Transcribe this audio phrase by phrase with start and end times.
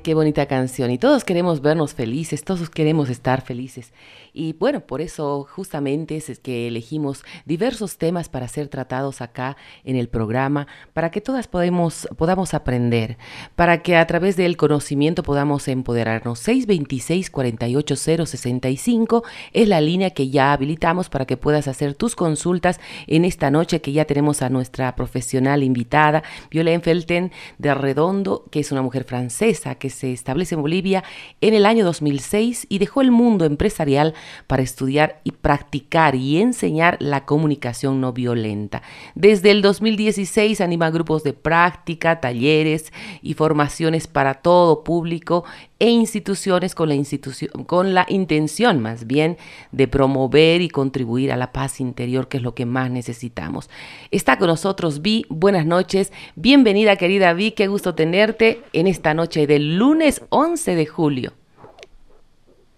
[0.00, 3.92] Qué bonita canción y todos queremos vernos felices, todos queremos estar felices.
[4.32, 9.96] Y bueno, por eso justamente es que elegimos diversos temas para ser tratados acá en
[9.96, 13.18] el programa, para que todas podemos, podamos aprender,
[13.54, 16.48] para que a través del conocimiento podamos empoderarnos.
[16.48, 19.22] 626-48065
[19.52, 23.82] es la línea que ya habilitamos para que puedas hacer tus consultas en esta noche
[23.82, 29.04] que ya tenemos a nuestra profesional invitada, Violén Felten de Redondo, que es una mujer
[29.04, 31.02] francesa que se establece en Bolivia
[31.40, 34.14] en el año 2006 y dejó el mundo empresarial
[34.46, 38.82] para estudiar y practicar y enseñar la comunicación no violenta.
[39.16, 45.42] Desde el 2016 anima grupos de práctica, talleres y formaciones para todo público
[45.82, 49.36] e instituciones con la, institución, con la intención más bien
[49.72, 53.68] de promover y contribuir a la paz interior, que es lo que más necesitamos.
[54.12, 59.48] Está con nosotros Vi, buenas noches, bienvenida querida Vi, qué gusto tenerte en esta noche
[59.48, 61.32] del lunes 11 de julio.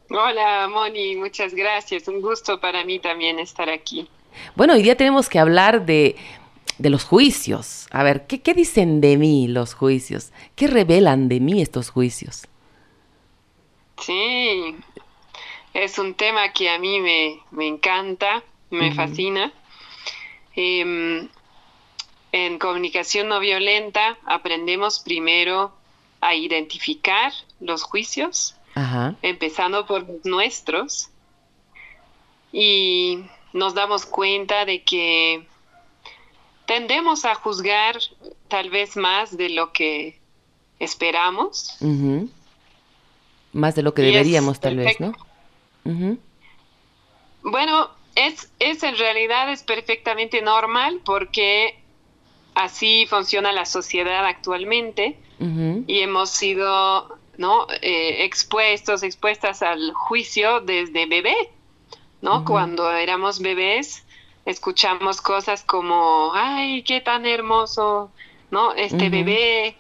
[0.09, 2.09] Hola, Moni, muchas gracias.
[2.09, 4.09] Un gusto para mí también estar aquí.
[4.57, 6.17] Bueno, hoy día tenemos que hablar de,
[6.79, 7.87] los juicios.
[7.91, 10.33] A ver, ¿qué, ¿qué, dicen de mí los juicios?
[10.57, 12.49] ¿Qué revelan de mí estos juicios?
[14.05, 14.77] Sí,
[15.73, 19.53] es un tema que a mí me, encanta, me fascina.
[20.57, 21.29] Em,
[22.33, 25.73] en comunicación no violenta aprendemos primero
[26.21, 28.57] a identificar los juicios
[29.23, 31.11] empezando por los nuestros,
[32.55, 35.45] y nos damos cuenta de que
[36.67, 37.99] tendemos a juzgar
[38.47, 40.21] tal vez más de lo que
[40.79, 41.77] esperamos.
[43.55, 45.15] Más de lo que deberíamos tal vez, ¿no?
[47.43, 51.79] Bueno, es, es en realidad es perfectamente normal porque
[52.55, 55.19] así funciona la sociedad actualmente
[55.87, 57.67] y hemos sido ¿no?
[57.83, 61.37] Eh, expuestos, expuestas al juicio desde bebé,
[62.21, 62.45] ¿no?
[62.45, 64.05] Cuando éramos bebés,
[64.45, 68.11] escuchamos cosas como, ay, qué tan hermoso,
[68.51, 68.73] ¿no?
[68.75, 69.77] Este bebé,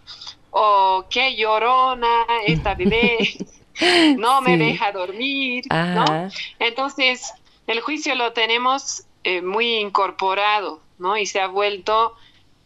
[0.51, 3.19] o qué llorona esta bebé,
[4.19, 6.31] no me deja dormir, ¿no?
[6.59, 7.33] Entonces,
[7.67, 11.17] el juicio lo tenemos eh, muy incorporado, ¿no?
[11.17, 12.15] Y se ha vuelto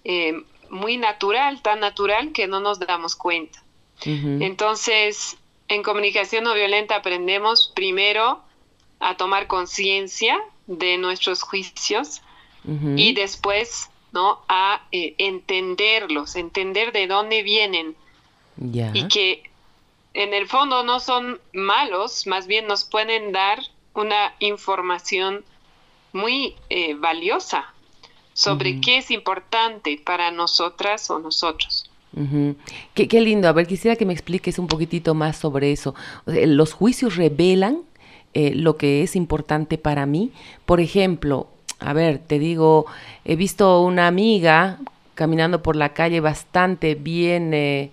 [0.04, 3.62] eh, muy natural, tan natural que no nos damos cuenta.
[4.04, 5.36] Entonces,
[5.66, 8.40] en comunicación no violenta aprendemos primero
[9.00, 10.38] a tomar conciencia
[10.68, 12.22] de nuestros juicios
[12.96, 17.96] y después no a eh, entenderlos, entender de dónde vienen
[18.60, 19.42] y que
[20.22, 23.60] en el fondo no son malos, más bien nos pueden dar
[23.94, 25.44] una información
[26.12, 27.72] muy eh, valiosa
[28.32, 31.88] sobre qué es importante para nosotras o nosotros
[32.94, 33.48] qué, lindo.
[33.48, 35.94] A ver, quisiera que me expliques un poquitito más sobre eso.
[36.26, 37.80] ¿Los juicios revelan
[38.34, 40.32] eh, lo que es importante para mí?
[40.66, 41.48] Por ejemplo,
[41.80, 42.86] a ver, te digo,
[43.24, 44.78] he visto una amiga
[45.14, 47.90] caminando por la calle bastante bien eh,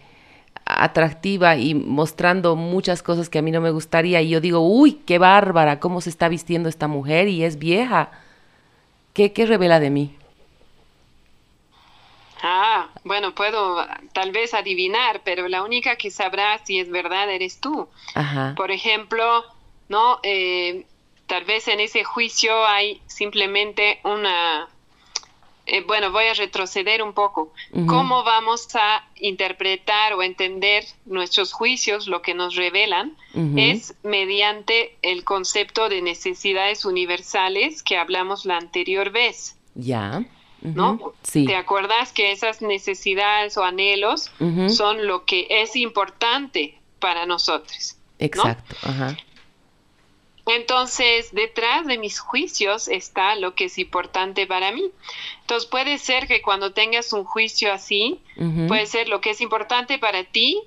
[0.65, 4.93] atractiva y mostrando muchas cosas que a mí no me gustaría y yo digo, uy,
[5.05, 8.09] qué bárbara, cómo se está vistiendo esta mujer y es vieja.
[9.13, 10.15] ¿Qué, qué revela de mí?
[12.41, 17.59] Ah, bueno, puedo tal vez adivinar, pero la única que sabrá si es verdad eres
[17.59, 17.87] tú.
[18.55, 19.43] Por ejemplo,
[19.89, 20.19] ¿no?
[20.21, 20.85] Eh,
[21.27, 24.67] tal vez en ese juicio hay simplemente una...
[25.67, 27.51] Eh, bueno, voy a retroceder un poco.
[27.87, 33.15] ¿Cómo vamos a interpretar o entender nuestros juicios, lo que nos revelan?
[33.55, 39.57] Es mediante el concepto de necesidades universales que hablamos la anterior vez.
[39.73, 40.23] Ya.
[40.61, 41.13] ¿no?
[41.23, 41.45] Sí.
[41.45, 44.31] ¿Te acuerdas que esas necesidades o anhelos
[44.69, 47.97] son lo que es importante para nosotros?
[48.19, 48.75] Exacto.
[50.47, 54.91] Entonces, detrás de mis juicios está lo que es importante para mí.
[55.41, 58.19] Entonces, puede ser que cuando tengas un juicio así,
[58.67, 60.61] puede ser lo que es importante para ti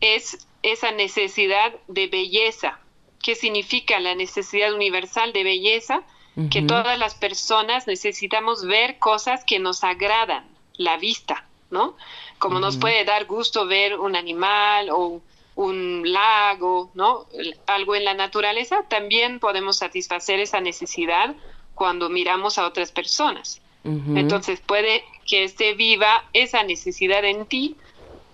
[0.00, 2.80] es esa necesidad de belleza.
[3.22, 6.02] ¿Qué significa la necesidad universal de belleza?
[6.48, 10.46] que todas las personas necesitamos ver cosas que nos agradan,
[10.76, 11.96] la vista, ¿no?
[12.38, 15.20] Como nos puede dar gusto ver un animal o
[15.54, 17.26] un lago, ¿no?
[17.66, 21.34] Algo en la naturaleza, también podemos satisfacer esa necesidad
[21.74, 23.60] cuando miramos a otras personas.
[23.82, 27.76] Entonces puede que esté viva esa necesidad en ti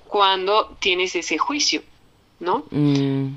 [0.09, 1.83] cuando tienes ese juicio,
[2.41, 2.65] ¿no?
[2.71, 3.37] Mm.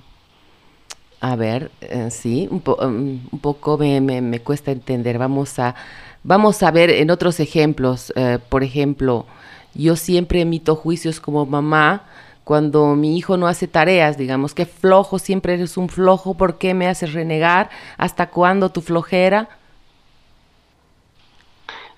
[1.22, 5.18] A ver, eh, sí, un, um, un poco me, me, cuesta entender.
[5.18, 5.76] Vamos a,
[6.24, 8.14] vamos a ver en otros ejemplos.
[8.16, 9.26] Eh, por ejemplo,
[9.74, 12.08] yo siempre emito juicios como mamá
[12.50, 16.74] cuando mi hijo no hace tareas, digamos, que flojo, siempre eres un flojo, ¿por qué
[16.74, 17.70] me haces renegar?
[17.96, 19.48] ¿Hasta cuándo tu flojera?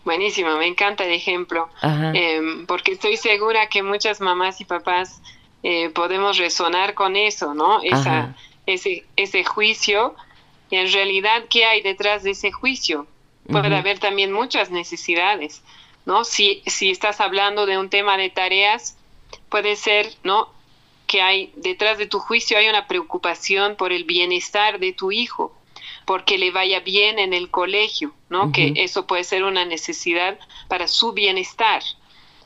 [0.03, 5.21] Buenísimo, me encanta el ejemplo, em, porque estoy segura que muchas mamás y papás
[5.63, 7.81] eh, podemos resonar con eso, ¿no?
[7.81, 10.15] Esa, ese, ese juicio,
[10.69, 13.07] y en realidad, ¿qué hay detrás de ese juicio?
[13.49, 15.63] Puede haber también muchas necesidades,
[16.05, 16.25] ¿no?
[16.25, 18.97] Si, si estás hablando de un tema de tareas,
[19.51, 20.49] puede ser, ¿no?
[21.05, 25.53] Que hay detrás de tu juicio hay una preocupación por el bienestar de tu hijo,
[26.05, 28.51] porque le vaya bien en el colegio, ¿no?
[28.51, 31.83] Que eso puede ser una necesidad para su bienestar.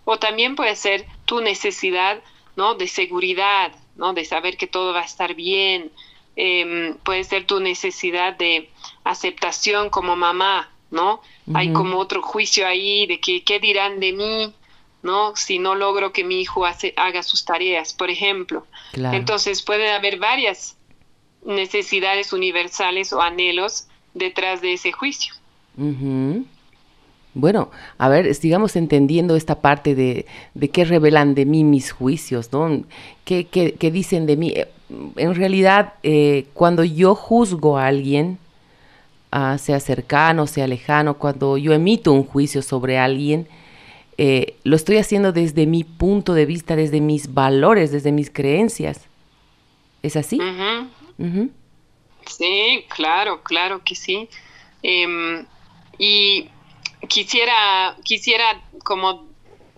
[0.04, 2.22] O también puede ser tu necesidad,
[2.56, 2.76] ¿no?
[2.76, 4.14] De seguridad, ¿no?
[4.14, 5.92] De saber que todo va a estar bien.
[6.36, 8.70] Em, puede ser tu necesidad de
[9.04, 11.22] aceptación como mamá, ¿no?
[11.54, 14.54] Hay como otro juicio ahí de que qué dirán de mí,
[15.06, 15.36] ¿no?
[15.36, 18.66] Si no logro que mi hijo haga sus tareas, por ejemplo.
[18.94, 20.76] Entonces puede haber varias
[21.46, 25.36] necesidades universales o anhelos detrás de ese juicio.
[27.36, 27.70] Bueno,
[28.00, 30.26] a ver, sigamos entendiendo esta parte de,
[30.56, 32.84] de qué revelan de mí mis juicios, ¿no?
[33.26, 34.54] ¿Qué, qué, dicen de mí?
[34.56, 34.68] Eh,
[35.18, 38.40] en realidad, eh, cuando yo juzgo a alguien,
[39.32, 43.48] ah, sea cercano, sea lejano, cuando yo emito un juicio sobre alguien,
[44.18, 49.08] eh, lo estoy haciendo desde mi punto de vista, desde mis valores, desde mis creencias.
[50.04, 50.40] ¿Es así?
[52.26, 54.30] Sí, claro, claro que sí.
[54.84, 55.46] Em,
[55.98, 56.50] y
[57.08, 59.26] quisiera, quisiera como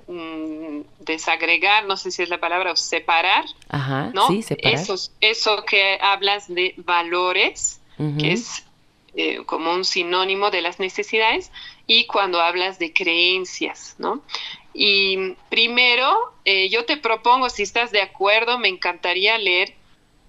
[0.07, 3.45] mm, desagregar, no sé si es la palabra, o separar,
[4.13, 4.27] ¿no?
[4.27, 4.79] Sí, separar.
[5.21, 7.81] eso que hablas de valores,
[8.19, 8.63] que es
[9.15, 11.51] eh, como un sinónimo de las necesidades,
[11.87, 14.21] y cuando hablas de creencias, ¿no?
[14.73, 19.73] Y primero, eh, yo te propongo, si estás de acuerdo, me encantaría leer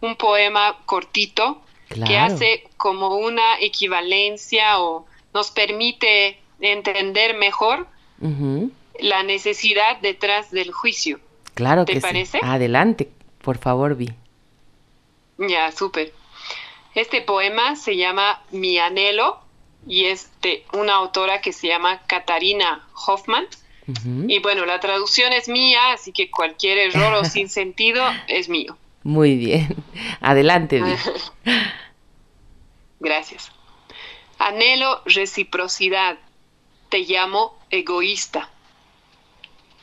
[0.00, 1.60] un poema cortito
[2.06, 7.86] que hace como una equivalencia o nos permite entender mejor
[9.00, 11.20] la necesidad detrás del juicio.
[11.54, 12.38] Claro ¿Te parece?
[12.42, 13.08] Adelante,
[13.42, 14.10] por favor, Vi.
[15.38, 16.12] Ya, súper.
[16.94, 19.40] Este poema se llama Mi anhelo
[19.88, 23.46] y es de una autora que se llama Katarina Hoffman.
[24.26, 28.76] Y bueno, la traducción es mía, así que cualquier error o sin sentido es mío.
[29.02, 29.74] Muy bien.
[30.20, 30.82] Adelante.
[33.00, 33.50] Gracias.
[34.38, 36.18] Anhelo reciprocidad.
[36.90, 38.50] Te llamo egoísta.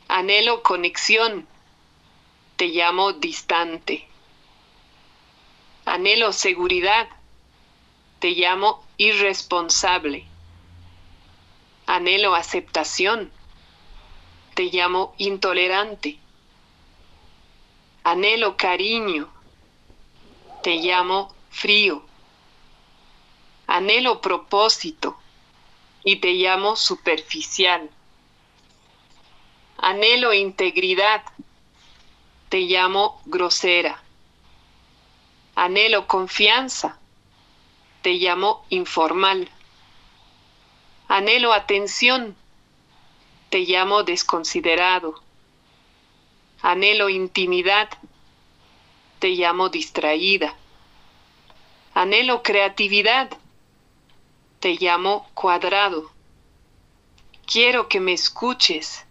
[0.08, 1.48] Anhelo conexión.
[2.58, 4.08] Te llamo distante.
[5.86, 7.08] Anhelo seguridad.
[8.20, 10.26] Te llamo irresponsable.
[11.86, 13.32] Anhelo aceptación.
[14.54, 16.18] Te llamo intolerante.
[18.04, 19.30] Anhelo cariño.
[20.64, 22.04] Te llamo frío.
[23.68, 25.18] Anhelo propósito
[26.04, 27.90] y te llamo superficial.
[29.78, 31.24] Anhelo integridad.
[32.50, 34.02] Te llamo grosera.
[35.56, 37.00] Anhelo confianza.
[38.06, 39.50] Te llamo informal.
[41.08, 42.36] Anhelo atención.
[43.50, 45.24] Te llamo desconsiderado.
[46.62, 47.90] Anhelo intimidad.
[49.18, 50.54] Te llamo distraída.
[51.96, 53.32] Anhelo creatividad.
[54.60, 56.12] Te llamo cuadrado.
[57.48, 59.04] Quiero que me escuches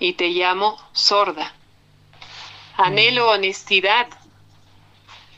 [0.00, 1.54] y te llamo sorda.
[2.76, 4.08] Anhelo honestidad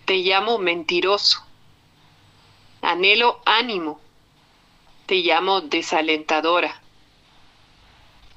[0.06, 1.47] te llamo mentiroso.
[2.82, 4.00] Anhelo ánimo,
[5.06, 6.80] te llamo desalentadora.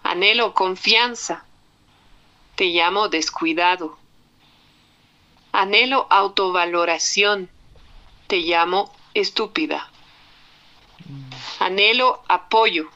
[0.04, 1.46] Anhelo confianza,
[2.56, 3.98] te llamo descuidado.
[5.52, 7.50] Anhelo autovaloración,
[8.28, 9.90] te llamo estúpida.
[11.60, 12.90] Anhelo apoyo,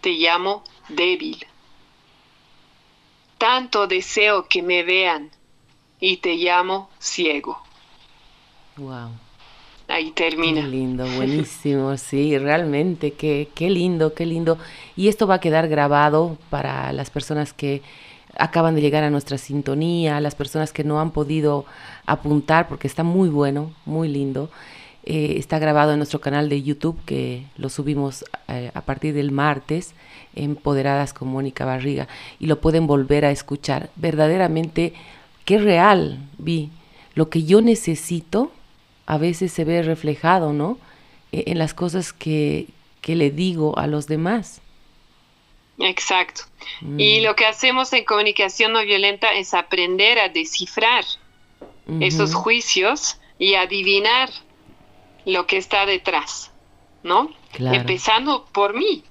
[0.00, 1.44] te llamo débil.
[3.38, 5.30] Tanto deseo que me vean
[5.98, 7.62] y te llamo ciego.
[8.76, 9.25] Wow.
[9.88, 10.62] Ahí termina.
[10.62, 14.58] Qué lindo, buenísimo, sí, realmente, qué, qué lindo, qué lindo.
[14.96, 17.82] Y esto va a quedar grabado para las personas que
[18.38, 21.64] acaban de llegar a nuestra sintonía, las personas que no han podido
[22.04, 24.50] apuntar, porque está muy bueno, muy lindo.
[25.04, 29.30] Eh, está grabado en nuestro canal de YouTube, que lo subimos eh, a partir del
[29.30, 29.94] martes,
[30.34, 32.08] Empoderadas con Mónica Barriga,
[32.40, 33.88] y lo pueden volver a escuchar.
[33.96, 34.92] Verdaderamente,
[35.44, 36.70] qué real, vi.
[37.14, 38.50] Lo que yo necesito
[39.06, 40.78] a veces se ve reflejado, ¿no?
[41.32, 42.66] E, en las cosas que,
[43.00, 44.60] que le digo a los demás.
[45.78, 46.42] Exacto.
[46.80, 47.00] Mm.
[47.00, 51.04] Y lo que hacemos en comunicación no violenta es aprender a descifrar
[52.00, 54.28] esos juicios y adivinar
[55.24, 56.50] lo que está detrás,
[57.04, 57.30] ¿no?
[57.58, 59.04] Empezando por mí.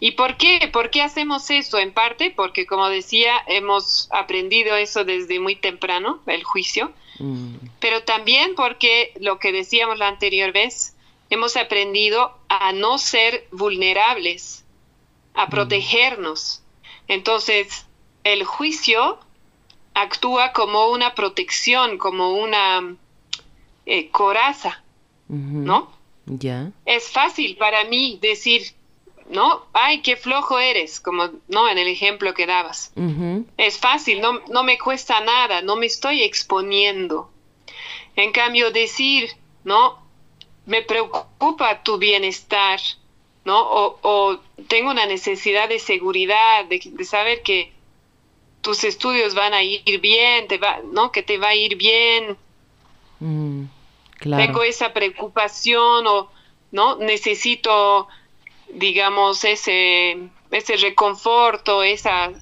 [0.00, 0.68] ¿Y por qué?
[0.72, 1.78] ¿Por qué hacemos eso?
[1.78, 7.54] En parte porque, como decía, hemos aprendido eso desde muy temprano, el juicio, mm.
[7.80, 10.94] pero también porque, lo que decíamos la anterior vez,
[11.30, 14.64] hemos aprendido a no ser vulnerables,
[15.34, 16.62] a protegernos.
[17.08, 17.86] Entonces,
[18.22, 19.18] el juicio
[19.94, 22.96] actúa como una protección, como una
[23.86, 24.82] eh, coraza,
[25.28, 25.90] ¿no?
[26.26, 26.70] Ya.
[26.86, 28.72] Es fácil para mí decir,
[29.28, 29.66] ¿no?
[29.72, 31.68] Ay, qué flojo eres, como, ¿no?
[31.68, 32.92] En el ejemplo que dabas.
[33.56, 37.30] Es fácil, no, no me cuesta nada, no me estoy exponiendo.
[38.16, 39.30] En cambio, decir,
[39.64, 39.98] ¿no?
[40.66, 42.80] Me preocupa tu bienestar,
[43.44, 43.60] ¿no?
[43.60, 44.38] O,
[44.68, 47.72] tengo una necesidad de seguridad, de, saber que
[48.60, 51.12] tus estudios van a ir bien, te va, ¿no?
[51.12, 52.36] Que te va a ir bien.
[53.20, 53.64] Mm,
[54.20, 56.30] tengo esa preocupación o,
[56.70, 56.96] ¿no?
[56.96, 58.08] Necesito,
[58.74, 62.32] digamos, ese, ese reconforto, esa,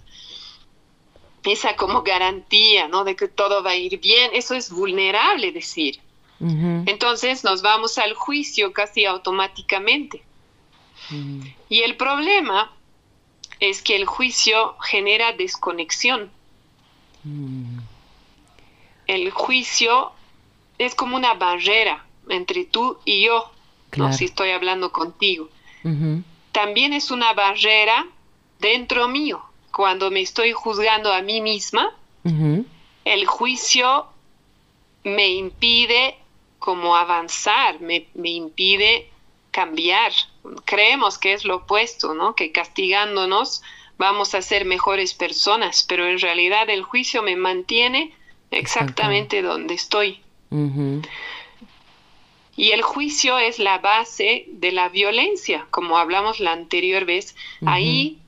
[1.44, 3.04] esa como garantía, ¿no?
[3.04, 4.30] De que todo va a ir bien.
[4.34, 6.00] Eso es vulnerable decir.
[6.44, 10.22] Entonces nos vamos al juicio casi automáticamente.
[11.68, 12.72] Y el problema
[13.60, 16.32] es que el juicio genera desconexión.
[19.06, 20.10] El juicio
[20.78, 23.52] es como una barrera entre tú y yo,
[23.96, 24.12] ¿no?
[24.12, 25.48] si estoy hablando contigo.
[26.52, 28.06] También es una barrera
[28.58, 29.42] dentro mío.
[29.72, 31.94] Cuando me estoy juzgando a mí misma,
[33.04, 34.06] el juicio
[35.04, 36.16] me impide
[36.58, 39.10] como avanzar, me, me impide
[39.50, 40.12] cambiar.
[40.64, 42.34] Creemos que es lo opuesto, ¿no?
[42.34, 43.62] Que castigándonos
[43.98, 48.14] vamos a ser mejores personas, pero en realidad el juicio me mantiene
[48.50, 50.20] exactamente donde estoy.
[52.56, 57.34] Y el juicio es la base de la violencia, como hablamos la anterior vez.
[57.64, 58.18] Ahí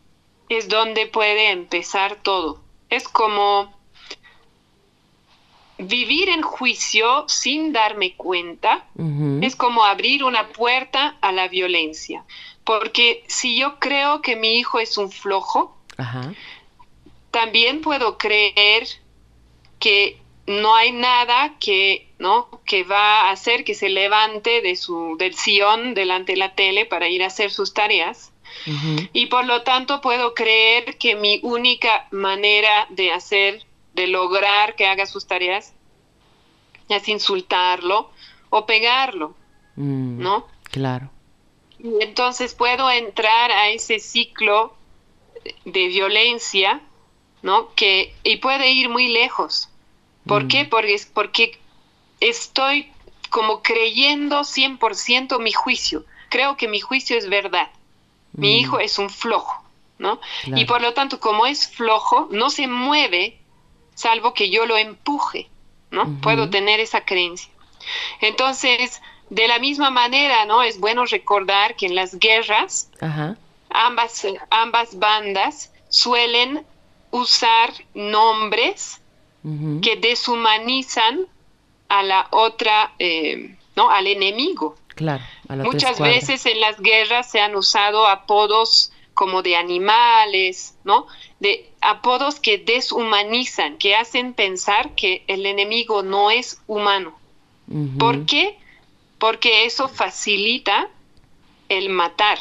[0.49, 2.61] es donde puede empezar todo.
[2.88, 3.73] Es como
[5.78, 8.87] vivir en juicio sin darme cuenta
[9.43, 12.25] es como abrir una puerta a la violencia.
[12.64, 15.76] Porque si yo creo que mi hijo es un flojo,
[17.31, 18.87] también puedo creer
[19.78, 22.48] que no hay nada que, ¿no?
[22.64, 26.86] que va a hacer que se levante de su, del sillón delante de la tele
[26.86, 28.30] para ir a hacer sus tareas.
[29.12, 34.86] Y por lo tanto puedo creer que mi única manera de hacer de lograr que
[34.86, 35.72] haga sus tareas
[36.88, 38.10] es insultarlo
[38.50, 39.34] o pegarlo,
[39.76, 40.46] mm, ¿no?
[40.70, 41.10] Claro.
[41.78, 44.74] Y entonces puedo entrar a ese ciclo
[45.64, 46.80] de violencia,
[47.42, 47.74] ¿no?
[47.74, 49.68] Que, y puede ir muy lejos.
[50.26, 50.49] ¿Por mm.
[50.49, 50.64] qué?
[50.64, 51.59] Porque, porque
[52.21, 52.90] estoy
[53.31, 56.04] como creyendo 100% mi juicio.
[56.28, 57.69] Creo que mi juicio es verdad.
[58.33, 58.61] Mi mm.
[58.61, 59.62] hijo es un flojo,
[59.99, 60.21] ¿no?
[60.47, 63.38] Y por lo tanto, como es flojo, no se mueve
[63.95, 65.49] salvo que yo lo empuje,
[65.90, 66.21] ¿no?
[66.21, 67.50] Puedo tener esa creencia.
[68.21, 69.00] Entonces,
[69.31, 70.62] de la misma manera, ¿no?
[70.62, 72.90] Es bueno recordar que en las guerras,
[73.76, 76.64] Ambas, ambas bandas suelen
[77.11, 79.00] usar nombres
[79.82, 81.26] que deshumanizan
[81.88, 83.90] a la otra, eh, ¿no?
[83.90, 84.76] Al enemigo.
[84.94, 85.22] Claro.
[85.48, 91.06] Muchas veces en las guerras se han usado apodos como de animales, ¿no?
[91.40, 97.18] De apodos que deshumanizan, que hacen pensar que el enemigo no es humano.
[97.98, 98.58] ¿Por qué?
[99.18, 100.88] Porque eso facilita
[101.68, 102.38] el matar.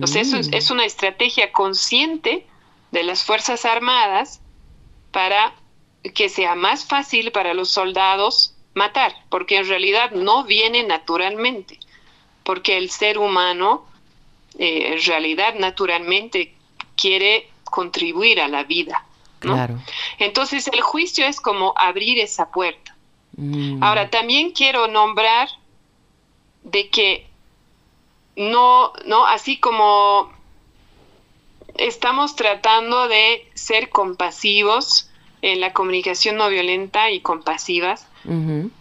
[0.00, 0.72] O sea, eso es, mm.
[0.72, 2.46] una estrategia consciente
[2.90, 4.40] de las Fuerzas Armadas
[5.10, 5.54] para
[6.14, 11.78] que sea más fácil para los soldados matar, porque en realidad no viene naturalmente,
[12.42, 13.84] porque el ser humano
[14.58, 16.54] eh, en realidad naturalmente
[16.96, 19.04] quiere contribuir a la vida.
[19.38, 19.78] Claro.
[20.18, 22.96] Entonces el juicio es como abrir esa puerta.
[23.36, 23.82] Mm.
[23.82, 25.48] Ahora también quiero nombrar
[26.62, 27.26] de que
[28.36, 30.32] no, no, así como
[31.74, 35.10] estamos tratando de ser compasivos
[35.42, 38.06] en la comunicación no violenta y compasivas,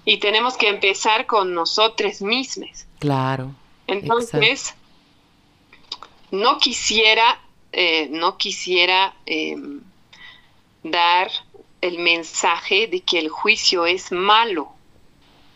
[0.05, 2.85] y tenemos que empezar con nosotros mismos.
[2.99, 3.51] Claro.
[3.87, 4.75] Entonces,
[6.29, 7.41] no quisiera,
[7.71, 9.81] eh, no quisiera em,
[10.83, 11.31] dar
[11.81, 14.71] el mensaje de que el juicio es malo.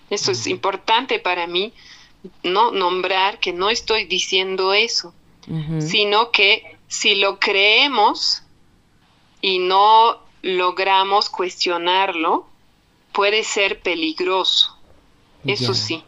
[0.09, 1.71] Eso es importante para mí,
[2.41, 5.13] no nombrar que no estoy diciendo eso,
[5.79, 8.41] sino que si lo creemos
[9.41, 12.45] y no logramos cuestionarlo,
[13.11, 14.77] puede ser peligroso.
[15.43, 16.03] Eso sí.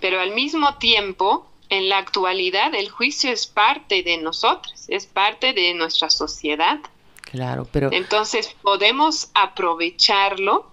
[0.00, 5.52] Pero al mismo tiempo, en la actualidad, el juicio es parte de nosotros, es parte
[5.52, 6.80] de nuestra sociedad.
[7.20, 7.90] Claro, pero...
[7.92, 10.70] Entonces podemos aprovecharlo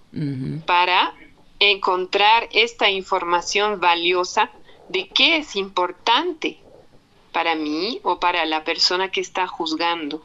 [0.66, 1.14] para
[1.60, 4.50] encontrar esta información valiosa
[4.88, 6.58] de qué es importante
[7.34, 10.24] para mí o para la persona que está juzgando.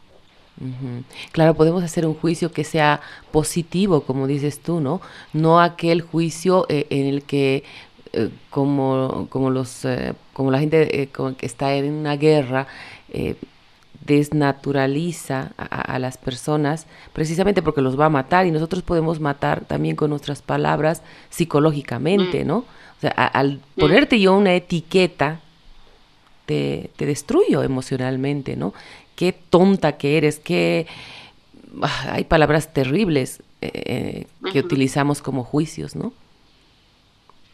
[1.33, 3.01] Claro, podemos hacer un juicio que sea
[3.33, 5.01] positivo, como dices tú, ¿no?
[5.33, 7.65] No aquel juicio eh, en el que
[8.13, 12.69] eh, como, como, los, eh, como la gente que está en una guerra
[14.05, 19.97] desnaturaliza a, las personas precisamente porque los va a matar y nosotros podemos matar también
[19.97, 22.47] con nuestras palabras psicológicamente, mm.
[22.47, 22.59] ¿no?
[22.59, 23.81] O sea, al mm.
[23.81, 25.41] ponerte yo una etiqueta,
[26.47, 28.75] te, te destruyo emocionalmente, ¿no?
[29.17, 30.87] Qué tonta que eres, qué...
[31.83, 36.13] Ah, hay palabras terribles eh, que utilizamos como juicios, ¿no?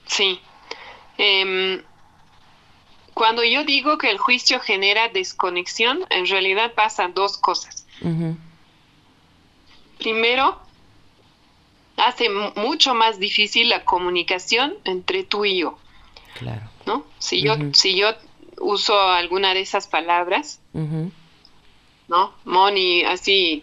[0.06, 0.40] Sí.
[1.16, 1.82] Em,
[3.14, 7.86] cuando yo digo que el juicio genera desconexión, en realidad pasan dos cosas.
[9.98, 10.58] Primero,
[11.96, 15.78] hace mucho más difícil la comunicación entre tú y yo.
[16.38, 16.62] Claro.
[16.86, 17.04] ¿No?
[17.18, 18.08] Si yo, si yo
[18.58, 20.60] uso alguna de esas palabras,
[22.10, 22.34] ¿no?
[22.44, 23.62] Moni, así.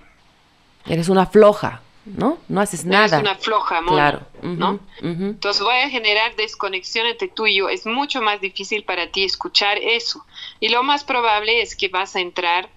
[0.86, 2.38] Eres una floja, ¿no?
[2.48, 3.18] No haces nada.
[3.18, 4.22] Eres una floja, Moni, claro.
[4.42, 4.80] ¿no?
[5.02, 7.68] Entonces voy a generar desconexión entre tú y yo.
[7.68, 10.26] Es mucho más difícil para ti escuchar eso.
[10.62, 12.70] Y lo más probable es que vas a entrar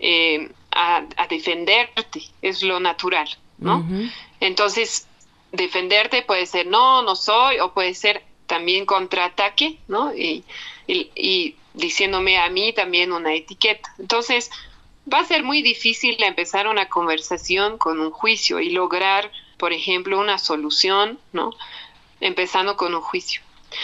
[0.00, 3.86] eh, a, defenderte, es lo natural, ¿no?
[4.40, 5.06] Entonces,
[5.52, 10.12] defenderte puede ser no, no soy, o puede ser también contraataque, ¿no?
[10.14, 10.44] y,
[10.88, 13.94] y diciéndome a mí también una etiqueta.
[13.98, 14.50] Entonces,
[15.12, 20.18] va a ser muy difícil empezar una conversación con un juicio y lograr, por ejemplo,
[20.18, 21.52] una solución, ¿no?
[22.20, 23.40] Empezando con un juicio.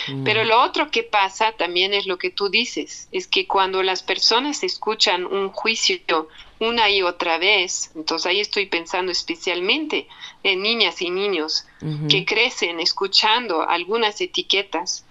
[0.08, 0.24] Mm.
[0.24, 4.02] Pero lo otro que pasa también es lo que tú dices, es que cuando las
[4.02, 10.06] personas escuchan un juicio una y otra vez, entonces ahí estoy pensando especialmente
[10.44, 11.66] en niñas y niños
[12.08, 15.04] que crecen escuchando algunas etiquetas,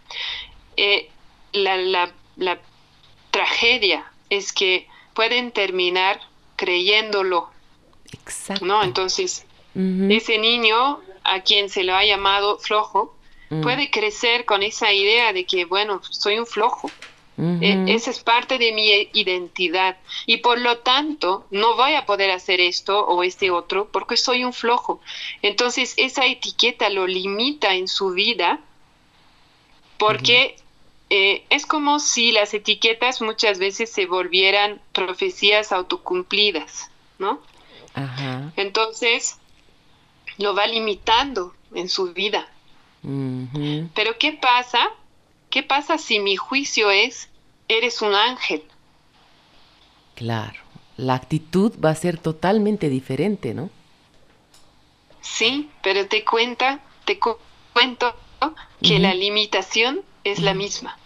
[0.78, 1.10] eh,
[1.52, 2.60] la, la, la
[3.32, 6.19] tragedia es que pueden terminar
[6.56, 7.50] creyéndolo.
[8.12, 8.65] Exacto.
[8.65, 8.84] ¿No?
[8.84, 9.45] Entonces,
[9.76, 13.15] ese niño a quien se lo ha llamado flojo,
[13.50, 13.62] mm.
[13.62, 16.89] puede crecer con esa idea de que, bueno, soy un flojo.
[17.38, 19.97] E, esa es parte de mi identidad
[20.28, 24.43] y por lo tanto no voy a poder hacer esto o este otro porque soy
[24.43, 25.02] un flojo.
[25.41, 28.60] Entonces esa etiqueta lo limita en su vida
[29.97, 30.56] porque
[31.13, 37.41] eh, es como si las etiquetas muchas veces se volvieran profecías autocumplidas, ¿no?
[38.56, 39.38] Entonces,
[40.38, 42.47] lo va limitando en su vida.
[43.93, 44.88] Pero ¿qué pasa?
[45.50, 47.28] ¿Qué pasa si mi juicio es,
[47.67, 48.63] eres un ángel?
[50.15, 50.62] Claro,
[50.95, 53.69] la actitud va a ser totalmente diferente, ¿no?
[55.19, 58.15] Sí, pero te cuenta, te cuento
[58.82, 60.97] que la limitación es la misma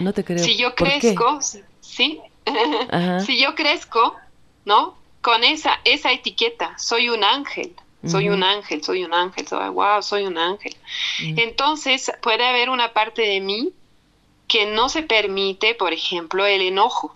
[0.00, 0.38] no te creo.
[0.38, 1.40] Si yo crezco,
[1.80, 2.20] sí,
[3.26, 4.16] si yo crezco,
[4.64, 4.96] ¿no?
[5.20, 7.74] Con esa, esa etiqueta, soy un ángel,
[8.06, 10.76] soy un ángel, soy un ángel, soy, wow, soy un ángel.
[11.20, 13.72] Entonces puede haber una parte de mí
[14.46, 17.14] que no se permite, por ejemplo, el enojo.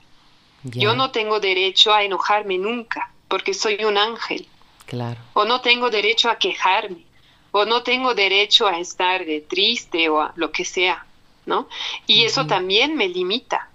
[0.65, 4.47] Yo no tengo derecho a enojarme nunca, porque soy un ángel.
[4.87, 5.19] Claro.
[5.33, 7.05] O no tengo derecho a quejarme,
[7.51, 11.07] o no tengo derecho a estar triste o a lo que sea.
[11.47, 11.69] ¿No?
[12.07, 13.69] Y eso también me limita.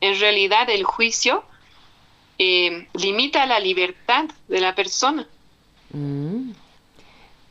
[0.00, 1.44] En realidad el juicio
[2.38, 5.26] eh, limita la libertad de la persona.
[5.92, 6.52] Mm.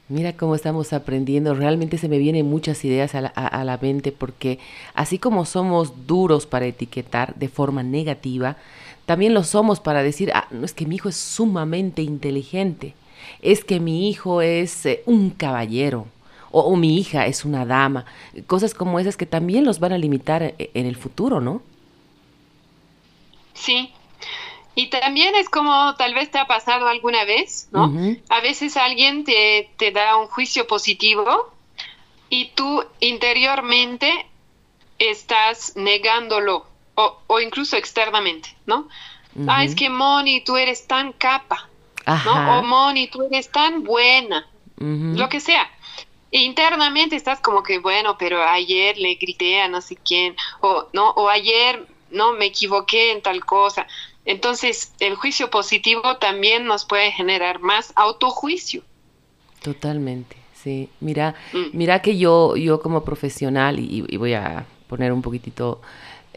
[0.07, 1.53] Mira cómo estamos aprendiendo.
[1.53, 4.57] Realmente se me vienen muchas ideas a la, a la, mente porque
[4.95, 8.57] así como somos duros para etiquetar de forma negativa,
[9.05, 12.95] también lo somos para decir, ah, no es que mi hijo es sumamente inteligente,
[13.41, 16.07] es que mi hijo es eh, un caballero,
[16.51, 18.05] o, mi hija es una dama,
[18.47, 21.61] cosas como esas que también los van a limitar e, en el futuro, ¿no?
[23.53, 23.91] Sí.
[24.75, 27.93] Y también es como tal vez te ha pasado alguna vez, ¿no?
[28.29, 31.51] A veces alguien te, te da un juicio positivo
[32.29, 34.25] y tú interiormente
[34.97, 38.87] estás negándolo o, o incluso externamente, ¿no?
[39.47, 41.67] Ah, es que Moni, tú eres tan capa,
[42.25, 42.59] ¿no?
[42.59, 45.69] O Moni, tú eres tan buena, lo que sea
[46.31, 51.11] internamente estás como que, bueno, pero ayer le grité a no sé quién, o no,
[51.11, 53.87] o ayer no me equivoqué en tal cosa.
[54.25, 58.83] Entonces, el juicio positivo también nos puede generar más autojuicio.
[59.63, 60.89] Totalmente, sí.
[60.99, 61.69] Mira, mm.
[61.73, 65.81] mira que yo, yo como profesional, y, voy a poner un poquitito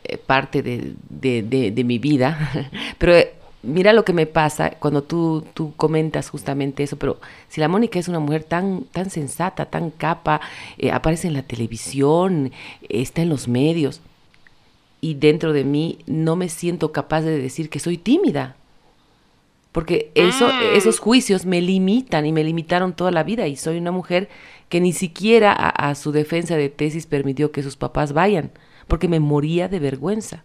[0.04, 3.14] eh, parte de, de, mi vida, pero
[3.62, 7.98] mira lo que me pasa cuando tú, tú comentas justamente eso, pero si la Mónica
[7.98, 10.40] es una mujer tan, tan sensata, tan capa,
[10.78, 12.52] eh, aparece en la televisión,
[12.88, 14.00] está en los medios,
[15.00, 18.56] y dentro de mí no me siento capaz de decir que soy tímida.
[19.72, 20.76] Porque eso, mm.
[20.76, 24.28] esos juicios me limitan y me limitaron toda la vida y soy una mujer
[24.68, 28.52] que ni siquiera a, su defensa de tesis permitió que sus papás vayan,
[28.86, 30.44] porque me moría de vergüenza.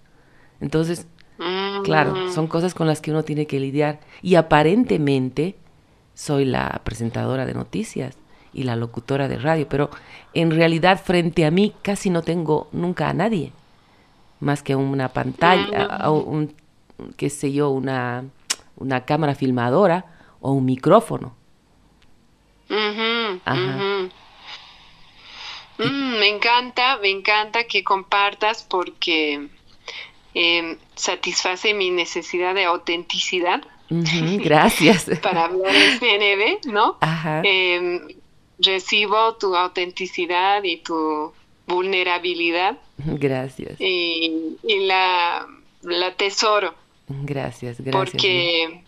[0.59, 1.07] Entonces,
[1.83, 3.99] claro, son cosas con las que uno tiene que lidiar.
[4.21, 5.55] Y aparentemente
[6.13, 8.17] soy la presentadora de noticias
[8.53, 9.89] y la locutora de radio, pero
[10.33, 13.51] en realidad frente a mí casi no tengo nunca a nadie
[14.39, 16.55] más que una pantalla, un,
[17.15, 18.25] qué sé yo, una,
[18.75, 20.05] una cámara filmadora
[20.41, 21.35] o un micrófono.
[25.79, 29.49] Mm, me encanta, me encanta que compartas porque
[30.33, 33.63] em, satisface mi necesidad de autenticidad.
[33.89, 35.09] gracias.
[35.21, 36.97] Para hablar en CNB, ¿no?
[37.43, 38.07] Em,
[38.59, 41.31] recibo tu autenticidad y tu
[41.67, 42.77] vulnerabilidad.
[42.97, 43.79] Gracias.
[43.79, 45.47] Y, la,
[45.81, 46.73] la, tesoro.
[47.07, 48.11] Gracias, gracias.
[48.11, 48.81] Porque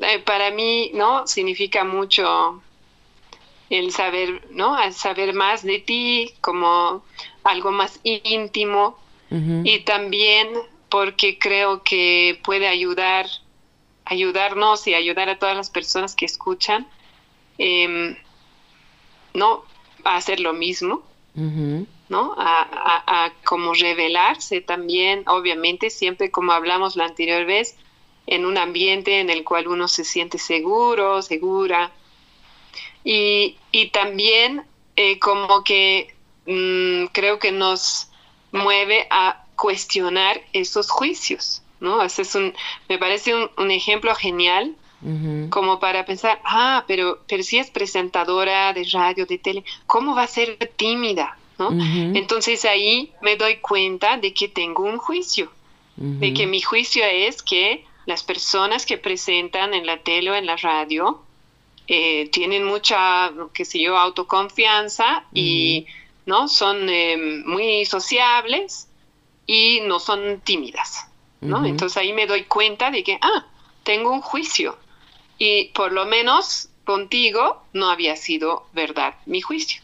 [0.00, 1.26] eh, para mí, ¿no?
[1.26, 2.62] Significa mucho
[3.70, 4.76] el saber, ¿no?
[4.92, 7.04] saber más de ti, como
[7.44, 8.98] algo más íntimo.
[9.62, 10.48] Y también
[10.90, 13.26] porque creo que puede ayudar,
[14.04, 16.86] ayudarnos y ayudar a todas las personas que escuchan,
[17.58, 18.16] em,
[19.34, 19.64] ¿no?
[20.04, 21.02] A hacer lo mismo.
[21.34, 22.34] ¿no?
[22.36, 22.66] A,
[23.06, 27.76] a, como revelarse también, obviamente, siempre como hablamos la anterior vez,
[28.26, 31.92] en un ambiente en el cual uno se siente seguro, segura.
[33.04, 33.56] Y,
[33.92, 34.62] también
[34.96, 36.14] eh, como que
[36.46, 38.08] mm, creo que nos
[38.52, 42.02] mueve a cuestionar esos juicios, ¿no?
[42.02, 42.54] es un,
[42.88, 44.74] me parece un, ejemplo genial
[45.48, 50.24] como para pensar, ah, pero, pero si es presentadora de radio, de tele, ¿cómo va
[50.24, 51.38] a ser tímida?
[51.58, 55.50] Entonces ahí me doy cuenta de que tengo un juicio,
[55.96, 60.46] de que mi juicio es que las personas que presentan en la tele o en
[60.46, 61.22] la radio
[61.86, 65.86] eh, tienen mucha, qué sé yo, autoconfianza y
[66.24, 68.89] no son eh, muy sociables
[69.52, 71.08] y no son tímidas,
[71.40, 71.66] ¿no?
[71.66, 73.46] Entonces ahí me doy cuenta de que, ah,
[73.82, 74.78] tengo un juicio
[75.38, 79.82] y por lo menos contigo no había sido verdad mi juicio.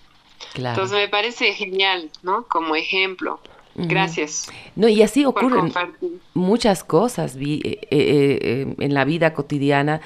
[0.55, 2.47] Entonces me parece genial, ¿no?
[2.47, 3.41] Como ejemplo.
[3.75, 4.47] Gracias.
[4.77, 5.73] No, y así ocurren
[6.33, 10.01] muchas cosas eh, eh, eh, en la vida cotidiana.